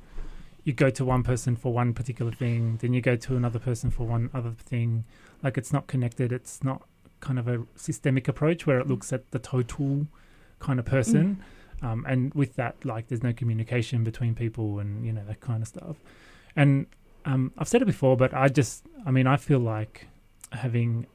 you 0.63 0.73
go 0.73 0.91
to 0.91 1.05
one 1.05 1.23
person 1.23 1.57
for 1.57 1.73
one 1.73 1.95
particular 1.95 2.33
thing, 2.33 2.79
then 2.81 2.93
you 2.93 3.01
go 3.01 3.17
to 3.17 3.37
another 3.37 3.59
person 3.59 3.91
for 3.91 4.05
one 4.07 4.31
other 4.33 4.53
thing. 4.53 5.05
Like 5.43 5.59
it's 5.59 5.73
not 5.73 5.89
connected. 5.89 6.33
It's 6.33 6.63
not 6.63 6.83
kind 7.21 7.39
of 7.39 7.49
a 7.49 7.65
systemic 7.75 8.29
approach 8.29 8.67
where 8.67 8.79
it 8.79 8.87
mm. 8.87 8.91
looks 8.91 9.13
at 9.13 9.31
the 9.33 9.39
total 9.39 10.07
kind 10.61 10.79
of 10.79 10.85
person. 10.85 11.43
Mm. 11.83 11.87
Um, 11.87 12.07
and 12.09 12.33
with 12.35 12.57
that, 12.57 12.85
like 12.85 13.09
there's 13.09 13.23
no 13.23 13.33
communication 13.33 14.05
between 14.05 14.35
people, 14.35 14.79
and 14.79 15.05
you 15.05 15.13
know 15.13 15.25
that 15.27 15.41
kind 15.41 15.63
of 15.63 15.69
stuff. 15.69 15.97
And 16.55 16.87
um, 17.27 17.53
I've 17.59 17.69
said 17.69 17.83
it 17.83 17.87
before, 17.87 18.17
but 18.17 18.33
I 18.33 18.49
just, 18.49 18.87
I 19.05 19.11
mean, 19.11 19.27
I 19.27 19.37
feel 19.37 19.59
like 19.59 20.07
having 20.53 21.07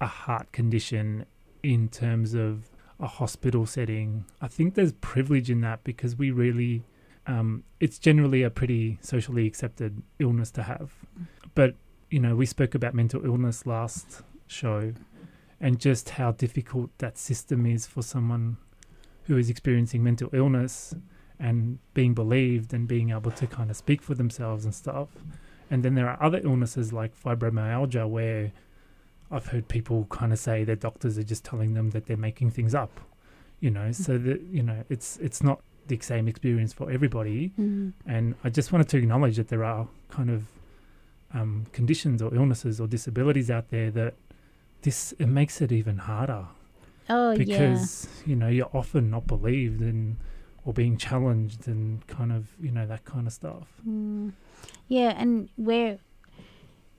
a 0.00 0.06
heart 0.06 0.52
condition 0.52 1.26
in 1.62 1.88
terms 1.88 2.34
of 2.34 2.70
a 3.00 3.06
hospital 3.08 3.66
setting, 3.66 4.24
I 4.40 4.46
think 4.46 4.74
there's 4.74 4.92
privilege 4.92 5.50
in 5.50 5.60
that 5.62 5.82
because 5.82 6.16
we 6.16 6.30
really, 6.30 6.84
um, 7.26 7.64
it's 7.80 7.98
generally 7.98 8.44
a 8.44 8.50
pretty 8.50 8.98
socially 9.02 9.44
accepted 9.46 10.02
illness 10.20 10.52
to 10.52 10.62
have. 10.62 10.92
But, 11.56 11.74
you 12.10 12.20
know, 12.20 12.36
we 12.36 12.46
spoke 12.46 12.76
about 12.76 12.94
mental 12.94 13.24
illness 13.26 13.66
last 13.66 14.22
show 14.46 14.92
and 15.60 15.80
just 15.80 16.10
how 16.10 16.30
difficult 16.30 16.90
that 16.98 17.18
system 17.18 17.66
is 17.66 17.86
for 17.88 18.02
someone 18.02 18.56
who 19.24 19.36
is 19.36 19.50
experiencing 19.50 20.04
mental 20.04 20.30
illness 20.32 20.94
and 21.40 21.80
being 21.92 22.14
believed 22.14 22.72
and 22.72 22.86
being 22.86 23.10
able 23.10 23.32
to 23.32 23.48
kind 23.48 23.68
of 23.68 23.76
speak 23.76 24.00
for 24.00 24.14
themselves 24.14 24.64
and 24.64 24.72
stuff. 24.72 25.08
And 25.70 25.82
then 25.82 25.94
there 25.94 26.08
are 26.08 26.22
other 26.22 26.40
illnesses 26.44 26.92
like 26.92 27.12
fibromyalgia 27.20 28.08
where 28.08 28.52
I've 29.30 29.46
heard 29.46 29.66
people 29.68 30.06
kind 30.10 30.32
of 30.32 30.38
say 30.38 30.64
their 30.64 30.76
doctors 30.76 31.18
are 31.18 31.24
just 31.24 31.44
telling 31.44 31.74
them 31.74 31.90
that 31.90 32.06
they're 32.06 32.16
making 32.16 32.52
things 32.52 32.74
up, 32.74 33.00
you 33.60 33.70
know. 33.70 33.90
So 33.92 34.18
that 34.18 34.40
you 34.42 34.62
know, 34.62 34.84
it's 34.88 35.16
it's 35.18 35.42
not 35.42 35.60
the 35.88 35.98
same 36.00 36.28
experience 36.28 36.72
for 36.72 36.90
everybody. 36.90 37.52
Mm. 37.58 37.92
And 38.06 38.34
I 38.44 38.50
just 38.50 38.72
wanted 38.72 38.88
to 38.90 38.98
acknowledge 38.98 39.36
that 39.36 39.48
there 39.48 39.64
are 39.64 39.88
kind 40.10 40.30
of 40.30 40.44
um, 41.34 41.66
conditions 41.72 42.22
or 42.22 42.34
illnesses 42.34 42.80
or 42.80 42.86
disabilities 42.86 43.50
out 43.50 43.70
there 43.70 43.90
that 43.92 44.14
this 44.82 45.12
it 45.18 45.26
makes 45.26 45.60
it 45.60 45.72
even 45.72 45.98
harder 45.98 46.46
Oh 47.08 47.30
yeah. 47.32 47.38
because 47.38 48.08
you 48.24 48.36
know 48.36 48.48
you're 48.48 48.70
often 48.72 49.10
not 49.10 49.26
believed 49.26 49.80
and 49.80 50.16
or 50.66 50.74
being 50.74 50.98
challenged 50.98 51.66
and 51.68 52.06
kind 52.08 52.30
of 52.32 52.48
you 52.60 52.70
know 52.70 52.86
that 52.86 53.04
kind 53.06 53.26
of 53.26 53.32
stuff. 53.32 53.68
Mm. 53.88 54.32
Yeah, 54.88 55.14
and 55.16 55.48
where 55.56 55.98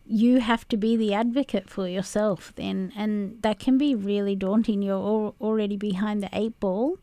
you 0.10 0.40
have 0.40 0.66
to 0.70 0.78
be 0.78 0.96
the 0.96 1.14
advocate 1.14 1.70
for 1.70 1.86
yourself 1.88 2.54
then 2.56 2.94
and 2.96 3.42
that 3.42 3.60
can 3.60 3.78
be 3.78 3.94
really 3.94 4.38
daunting 4.38 4.82
you're 4.82 4.96
al- 4.96 5.36
already 5.42 5.76
behind 5.76 6.24
the 6.24 6.30
eight 6.32 6.58
ball 6.62 6.98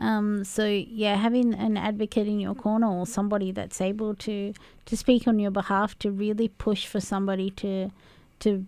um, 0.00 0.42
so 0.42 0.66
yeah 0.66 1.14
having 1.14 1.54
an 1.54 1.76
advocate 1.76 2.26
in 2.26 2.40
your 2.40 2.56
corner 2.56 2.88
or 2.90 3.06
somebody 3.06 3.52
that's 3.52 3.80
able 3.80 4.12
to 4.12 4.52
to 4.86 4.96
speak 4.96 5.28
on 5.28 5.38
your 5.38 5.52
behalf 5.52 5.96
to 6.00 6.10
really 6.10 6.48
push 6.48 6.84
for 6.84 6.98
somebody 6.98 7.48
to 7.50 7.90
to 8.40 8.66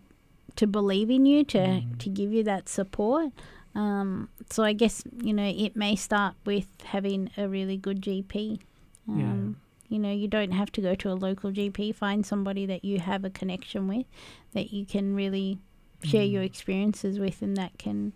to 0.55 0.69
believe 0.69 1.11
in 1.11 1.27
you 1.27 1.43
to 1.43 1.59
Mm. 1.59 1.99
to 1.99 2.09
give 2.09 2.33
you 2.33 2.45
that 2.45 2.69
support 2.69 3.33
um, 3.75 4.29
so 4.51 4.63
I 4.65 4.73
guess 4.73 5.03
you 5.23 5.33
know 5.33 5.45
it 5.47 5.77
may 5.77 5.97
start 5.97 6.35
with 6.45 6.67
having 6.85 7.31
a 7.37 7.49
really 7.49 7.77
good 7.77 8.01
GP 8.01 8.61
um, 9.09 9.57
you 9.89 9.99
know, 9.99 10.13
you 10.13 10.29
don't 10.29 10.53
have 10.53 10.71
to 10.73 10.81
go 10.81 10.95
to 10.95 11.11
a 11.11 11.15
local 11.15 11.51
GP. 11.51 11.95
Find 11.97 12.25
somebody 12.25 12.65
that 12.67 12.85
you 12.85 13.01
have 13.01 13.25
a 13.25 13.31
connection 13.31 13.89
with, 13.89 14.07
that 14.53 14.73
you 14.73 14.87
can 14.87 15.15
really 15.17 15.59
share 16.05 16.23
your 16.25 16.43
Mm. 16.43 16.47
experiences 16.47 17.19
with, 17.19 17.43
and 17.43 17.57
that 17.57 17.77
can 17.77 18.13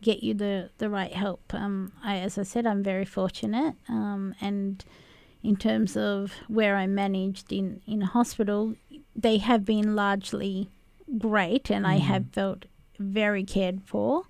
get 0.00 0.22
you 0.22 0.32
the 0.32 0.70
the 0.78 0.88
right 0.88 1.12
help. 1.12 1.52
Um, 1.52 1.92
I, 2.04 2.18
as 2.18 2.38
I 2.38 2.44
said, 2.44 2.66
I'm 2.66 2.84
very 2.84 3.04
fortunate, 3.04 3.74
um, 3.88 4.34
and 4.40 4.84
in 5.42 5.56
terms 5.56 5.96
of 5.96 6.32
where 6.46 6.76
I'm 6.76 6.94
managed 6.94 7.52
in 7.52 7.80
in 7.86 8.02
a 8.02 8.06
hospital, 8.06 8.76
they 9.16 9.38
have 9.38 9.64
been 9.64 9.96
largely 9.96 10.68
great, 11.18 11.68
and 11.68 11.84
I 11.84 11.96
have 11.96 12.26
felt 12.30 12.66
very 13.00 13.42
cared 13.44 13.82
for. 13.84 14.24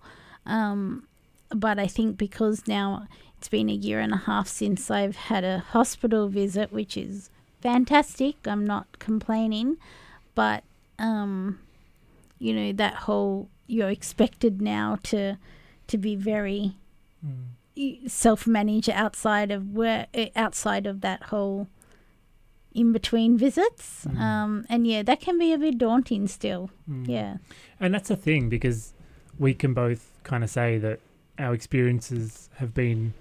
Um, 0.49 1.07
but 1.51 1.79
I 1.79 1.87
think 1.87 2.19
because 2.19 2.67
now 2.67 3.07
it's 3.39 3.49
been 3.49 3.69
a 3.71 3.75
year 3.75 4.01
and 4.01 4.13
a 4.13 4.17
half 4.17 4.49
since 4.49 4.91
I've 4.91 5.17
had 5.17 5.45
a 5.45 5.61
hospital 5.61 6.29
visit, 6.29 6.73
which 6.73 6.97
is 6.97 7.31
fantastic. 7.61 8.37
I'm 8.47 8.67
not 8.67 8.99
complaining, 8.99 9.77
but 10.35 10.65
um, 10.99 11.59
you 12.39 12.53
know 12.55 12.73
that 12.73 12.95
whole 12.95 13.49
you're 13.67 13.91
expected 13.91 14.61
now 14.63 14.99
to 15.05 15.37
to 15.87 15.99
be 15.99 16.17
very 16.17 16.75
Mm. 17.25 18.09
self-managed 18.11 18.91
outside 18.91 19.51
of 19.51 19.73
where 19.73 20.07
eh, 20.15 20.29
outside 20.37 20.87
of 20.87 21.01
that 21.01 21.25
whole 21.25 21.67
in 22.73 22.93
between 22.93 23.37
visits. 23.37 24.05
Mm. 24.09 24.19
Um, 24.21 24.67
and 24.69 24.87
yeah, 24.87 25.03
that 25.03 25.21
can 25.21 25.39
be 25.39 25.53
a 25.53 25.59
bit 25.59 25.79
daunting 25.79 26.29
still. 26.29 26.71
Mm. 26.89 27.09
Yeah. 27.09 27.37
And 27.81 27.93
that's 27.95 28.09
the 28.09 28.17
thing 28.17 28.49
because 28.49 28.95
we 29.39 29.53
can 29.55 29.75
both 29.75 30.13
kind 30.29 30.45
of 30.45 30.51
say 30.51 30.79
that 30.79 31.01
our 31.39 31.55
experiences 31.55 32.51
have 32.57 32.75
been 32.75 33.15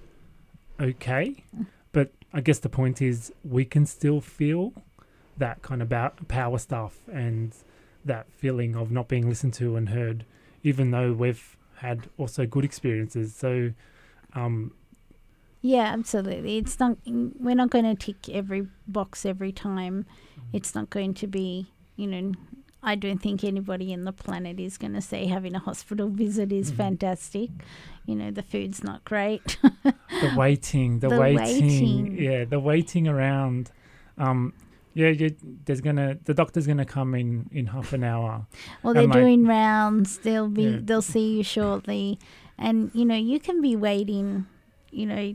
okay, 0.79 1.43
but 1.91 2.11
I 2.33 2.41
guess 2.41 2.59
the 2.59 2.69
point 2.69 3.01
is 3.01 3.33
we 3.43 3.65
can 3.65 3.85
still 3.85 4.21
feel 4.21 4.73
that 5.37 5.61
kind 5.61 5.81
of 5.81 5.89
bou- 5.89 6.25
power 6.27 6.57
stuff 6.59 6.99
and 7.11 7.53
that 8.05 8.25
feeling 8.31 8.75
of 8.75 8.91
not 8.91 9.07
being 9.07 9.27
listened 9.29 9.53
to 9.55 9.75
and 9.75 9.89
heard, 9.89 10.25
even 10.63 10.91
though 10.91 11.13
we've 11.13 11.55
had 11.77 12.09
also 12.17 12.45
good 12.45 12.65
experiences. 12.65 13.35
So, 13.35 13.71
um, 14.33 14.73
Yeah, 15.61 15.85
absolutely. 15.93 16.57
It's 16.57 16.79
not. 16.79 16.97
We're 17.05 17.55
not 17.55 17.69
going 17.69 17.85
to 17.85 17.95
tick 17.95 18.29
every 18.29 18.67
box 18.87 19.25
every 19.25 19.51
time. 19.51 20.05
It's 20.53 20.73
not 20.75 20.89
going 20.89 21.13
to 21.15 21.27
be. 21.27 21.67
You 21.95 22.07
know, 22.07 22.31
I 22.83 22.95
don't 22.95 23.17
think 23.21 23.43
anybody 23.43 23.91
in 23.91 24.05
the 24.05 24.11
planet 24.13 24.59
is 24.59 24.77
going 24.77 24.93
to 24.93 25.01
say 25.01 25.25
having 25.25 25.55
a 25.55 25.59
hospital 25.59 26.09
visit 26.09 26.51
is 26.51 26.71
Mhm. 26.71 26.75
fantastic. 26.77 27.49
You 28.05 28.15
know, 28.15 28.31
the 28.31 28.43
food's 28.43 28.83
not 28.83 29.03
great. 29.03 29.57
the 29.83 30.33
waiting, 30.37 30.99
the, 30.99 31.09
The 31.09 31.19
waiting, 31.19 31.37
waiting. 31.37 32.17
yeah, 32.17 32.45
the 32.45 32.59
waiting 32.59 33.07
around. 33.07 33.71
Um, 34.17 34.53
yeah, 34.93 35.09
you, 35.09 35.35
there's 35.65 35.81
gonna 35.81 36.17
the 36.23 36.33
doctor's 36.33 36.65
gonna 36.65 36.85
come 36.85 37.13
in 37.15 37.49
in 37.51 37.67
half 37.67 37.93
an 37.93 38.03
hour. 38.03 38.47
Well, 38.83 38.93
they're 38.93 39.03
like- 39.03 39.13
doing 39.13 39.45
rounds. 39.45 40.17
They'll 40.19 40.47
be. 40.49 40.63
Yeah. 40.63 40.79
They'll 40.81 41.01
see 41.03 41.37
you 41.37 41.43
shortly, 41.43 42.17
and 42.57 42.89
you 42.93 43.05
know 43.05 43.15
you 43.15 43.39
can 43.39 43.61
be 43.61 43.75
waiting. 43.75 44.45
You 44.91 45.05
know, 45.05 45.33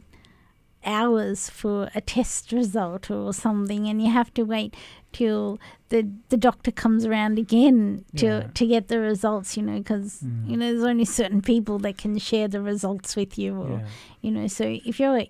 hours 0.84 1.48
for 1.48 1.90
a 1.94 2.00
test 2.00 2.52
result 2.52 3.10
or 3.10 3.32
something, 3.32 3.86
and 3.88 4.02
you 4.02 4.10
have 4.10 4.32
to 4.34 4.42
wait 4.42 4.74
till 5.12 5.58
the 5.90 6.08
the 6.30 6.36
doctor 6.36 6.70
comes 6.70 7.04
around 7.04 7.38
again 7.38 8.04
to 8.16 8.26
Yeah. 8.26 8.46
to 8.54 8.66
get 8.66 8.88
the 8.88 8.98
results. 9.00 9.56
You 9.56 9.62
know, 9.64 9.78
because 9.78 10.22
Mm. 10.22 10.48
you 10.50 10.56
know 10.56 10.72
there's 10.72 10.84
only 10.84 11.04
certain 11.04 11.42
people 11.42 11.78
that 11.80 11.98
can 11.98 12.18
share 12.18 12.48
the 12.48 12.60
results 12.60 13.16
with 13.16 13.38
you, 13.38 13.56
or 13.56 13.70
Yeah. 13.78 13.86
you 14.22 14.30
know. 14.30 14.46
So 14.46 14.64
if 14.84 14.98
you're 15.00 15.24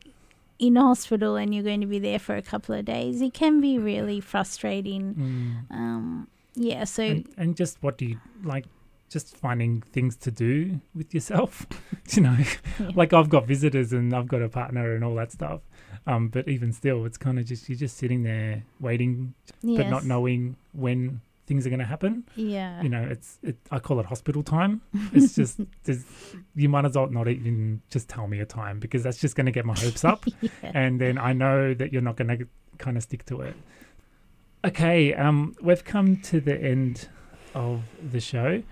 in 0.59 0.77
a 0.77 0.83
hospital 0.83 1.37
and 1.37 1.53
you're 1.55 1.64
going 1.64 1.81
to 1.81 1.87
be 1.88 1.99
there 1.99 2.18
for 2.21 2.37
a 2.37 2.42
couple 2.42 2.75
of 2.75 2.85
days, 2.85 3.21
it 3.21 3.35
can 3.35 3.61
be 3.61 3.79
really 3.79 4.21
frustrating. 4.21 5.14
Mm. 5.71 5.77
Um, 5.77 6.29
yeah. 6.55 6.85
So 6.85 7.03
and, 7.03 7.29
and 7.37 7.57
just 7.57 7.83
what 7.83 7.99
do 7.99 8.07
you 8.07 8.18
like 8.45 8.66
just 9.09 9.37
finding 9.37 9.83
things 9.92 10.16
to 10.16 10.31
do 10.31 10.81
with 10.95 11.12
yourself 11.12 11.66
you 12.12 12.23
know 12.23 12.35
Yeah. 12.81 12.92
like 12.95 13.12
i've 13.12 13.29
got 13.29 13.47
visitors 13.47 13.92
and 13.92 14.14
i've 14.14 14.27
got 14.27 14.40
a 14.40 14.49
partner 14.49 14.95
and 14.95 15.05
all 15.05 15.14
that 15.16 15.31
stuff 15.33 15.61
um 16.06 16.28
but 16.28 16.48
even 16.48 16.72
still 16.72 17.04
it's 17.04 17.16
kind 17.18 17.38
of 17.38 17.44
just 17.46 17.68
you're 17.68 17.78
just 17.78 17.96
sitting 17.96 18.22
there 18.22 18.62
waiting 18.80 19.34
but 19.62 19.88
not 19.88 20.04
knowing 20.04 20.56
when 20.72 21.20
things 21.46 21.66
are 21.66 21.70
going 21.70 21.80
to 21.80 21.84
happen 21.84 22.24
Yeah. 22.36 22.80
you 22.82 22.88
know 22.88 23.02
it's 23.02 23.38
it, 23.42 23.56
i 23.70 23.78
call 23.78 23.98
it 24.00 24.06
hospital 24.06 24.42
time 24.42 24.80
it's 25.12 25.34
just 25.34 25.60
you 26.54 26.68
might 26.68 26.84
as 26.84 26.94
well 26.96 27.08
not 27.08 27.28
even 27.28 27.82
just 27.90 28.08
tell 28.08 28.26
me 28.28 28.40
a 28.40 28.46
time 28.46 28.78
because 28.78 29.02
that's 29.02 29.18
just 29.18 29.34
going 29.36 29.46
to 29.46 29.52
get 29.52 29.64
my 29.64 29.74
hopes 29.78 30.04
up 30.04 30.24
yeah. 30.40 30.50
and 30.62 31.00
then 31.00 31.18
I 31.18 31.32
know 31.32 31.74
that 31.74 31.92
you're 31.92 32.02
not 32.02 32.16
going 32.16 32.38
to 32.38 32.46
kind 32.78 32.96
of 32.96 33.02
stick 33.02 33.24
to 33.26 33.42
it. 33.42 33.54
Okay, 34.64 35.12
um, 35.14 35.56
we've 35.60 35.84
come 35.84 36.16
to 36.18 36.40
the 36.40 36.56
end 36.60 37.08
of 37.54 37.82
the 38.12 38.20
show. 38.20 38.62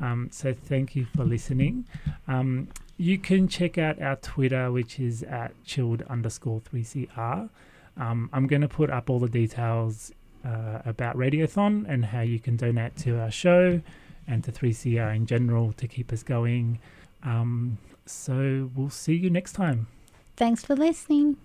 Um, 0.00 0.28
so 0.32 0.54
thank 0.54 0.94
you 0.96 1.04
for 1.16 1.24
listening. 1.24 1.86
Um, 2.28 2.68
you 3.00 3.16
can 3.16 3.48
check 3.48 3.78
out 3.78 4.00
our 4.02 4.16
Twitter, 4.16 4.70
which 4.70 5.00
is 5.00 5.22
at 5.22 5.52
chilled 5.64 6.02
underscore 6.02 6.60
3CR. 6.60 7.48
Um, 7.96 8.28
I'm 8.30 8.46
going 8.46 8.60
to 8.60 8.68
put 8.68 8.90
up 8.90 9.08
all 9.08 9.18
the 9.18 9.28
details 9.28 10.12
uh, 10.44 10.80
about 10.84 11.16
Radiothon 11.16 11.86
and 11.88 12.04
how 12.04 12.20
you 12.20 12.38
can 12.38 12.56
donate 12.56 12.96
to 12.98 13.18
our 13.18 13.30
show 13.30 13.80
and 14.26 14.44
to 14.44 14.52
3CR 14.52 15.16
in 15.16 15.24
general 15.24 15.72
to 15.72 15.88
keep 15.88 16.12
us 16.12 16.22
going. 16.22 16.78
Um, 17.22 17.78
so 18.04 18.70
we'll 18.74 18.90
see 18.90 19.14
you 19.14 19.30
next 19.30 19.52
time. 19.54 19.86
Thanks 20.36 20.62
for 20.62 20.76
listening. 20.76 21.38